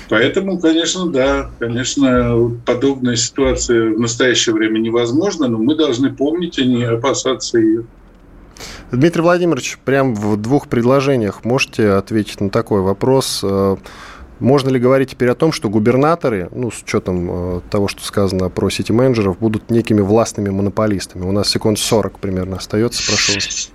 Поэтому, 0.09 0.59
конечно, 0.59 1.11
да, 1.11 1.50
конечно, 1.59 2.50
подобная 2.64 3.16
ситуация 3.16 3.94
в 3.94 4.00
настоящее 4.00 4.54
время 4.54 4.78
невозможна, 4.78 5.48
но 5.48 5.59
мы 5.59 5.74
должны 5.76 6.12
помнить 6.12 6.59
и 6.59 6.66
не 6.66 6.84
опасаться 6.84 7.59
ее. 7.59 7.84
Дмитрий 8.90 9.22
Владимирович, 9.22 9.78
прям 9.84 10.14
в 10.14 10.36
двух 10.36 10.68
предложениях 10.68 11.44
можете 11.44 11.90
ответить 11.90 12.40
на 12.40 12.50
такой 12.50 12.80
вопрос. 12.80 13.44
Можно 14.41 14.68
ли 14.70 14.78
говорить 14.78 15.11
теперь 15.11 15.30
о 15.30 15.34
том, 15.34 15.53
что 15.53 15.68
губернаторы, 15.68 16.49
ну, 16.53 16.70
с 16.70 16.82
учетом 16.82 17.59
э, 17.59 17.61
того, 17.70 17.89
что 17.89 18.05
сказано 18.05 18.49
про 18.51 18.70
сити-менеджеров, 18.70 19.39
будут 19.39 19.70
некими 19.70 20.01
властными 20.01 20.51
монополистами? 20.51 21.24
У 21.24 21.32
нас 21.32 21.49
секунд 21.51 21.78
40 21.78 22.18
примерно 22.18 22.57
остается, 22.57 23.03
прошу 23.07 23.34
вас. 23.34 23.70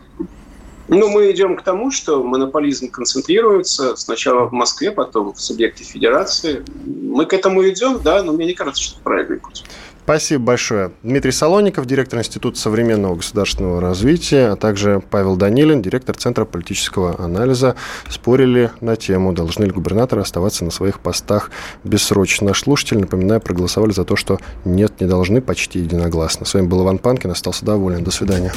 Ну, 0.89 1.09
мы 1.09 1.31
идем 1.31 1.55
к 1.55 1.63
тому, 1.63 1.91
что 1.91 2.23
монополизм 2.23 2.89
концентрируется 2.89 3.95
сначала 3.95 4.45
в 4.45 4.51
Москве, 4.51 4.91
потом 4.91 5.33
в 5.33 5.39
субъекте 5.39 5.83
федерации. 5.83 6.63
Мы 6.85 7.25
к 7.25 7.33
этому 7.33 7.67
идем, 7.67 8.01
да, 8.03 8.21
но 8.21 8.33
мне 8.33 8.45
не 8.45 8.53
кажется, 8.53 8.81
что 8.81 8.95
это 8.95 9.03
правильный 9.03 9.37
путь. 9.37 9.63
Спасибо 10.03 10.43
большое. 10.43 10.91
Дмитрий 11.01 11.31
Солоников, 11.31 11.85
директор 11.85 12.19
Института 12.19 12.59
современного 12.59 13.15
государственного 13.15 13.79
развития, 13.79 14.49
а 14.49 14.57
также 14.57 15.01
Павел 15.09 15.37
Данилин, 15.37 15.81
директор 15.81 16.15
Центра 16.17 16.43
политического 16.43 17.15
анализа, 17.23 17.75
спорили 18.09 18.69
на 18.81 18.97
тему, 18.97 19.31
должны 19.31 19.63
ли 19.63 19.71
губернаторы 19.71 20.21
оставаться 20.21 20.65
на 20.65 20.71
своих 20.71 20.99
постах 20.99 21.51
бессрочно. 21.85 22.47
Наш 22.47 22.63
слушатель, 22.63 22.99
напоминаю, 22.99 23.39
проголосовали 23.39 23.91
за 23.91 24.03
то, 24.03 24.17
что 24.17 24.39
нет, 24.65 24.99
не 24.99 25.07
должны, 25.07 25.41
почти 25.41 25.79
единогласно. 25.79 26.45
С 26.45 26.53
вами 26.53 26.67
был 26.67 26.83
Иван 26.83 26.97
Панкин, 26.97 27.31
остался 27.31 27.63
доволен. 27.63 28.03
До 28.03 28.11
свидания. 28.11 28.51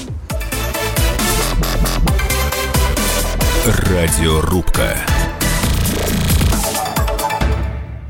Радиорубка. 3.66 4.97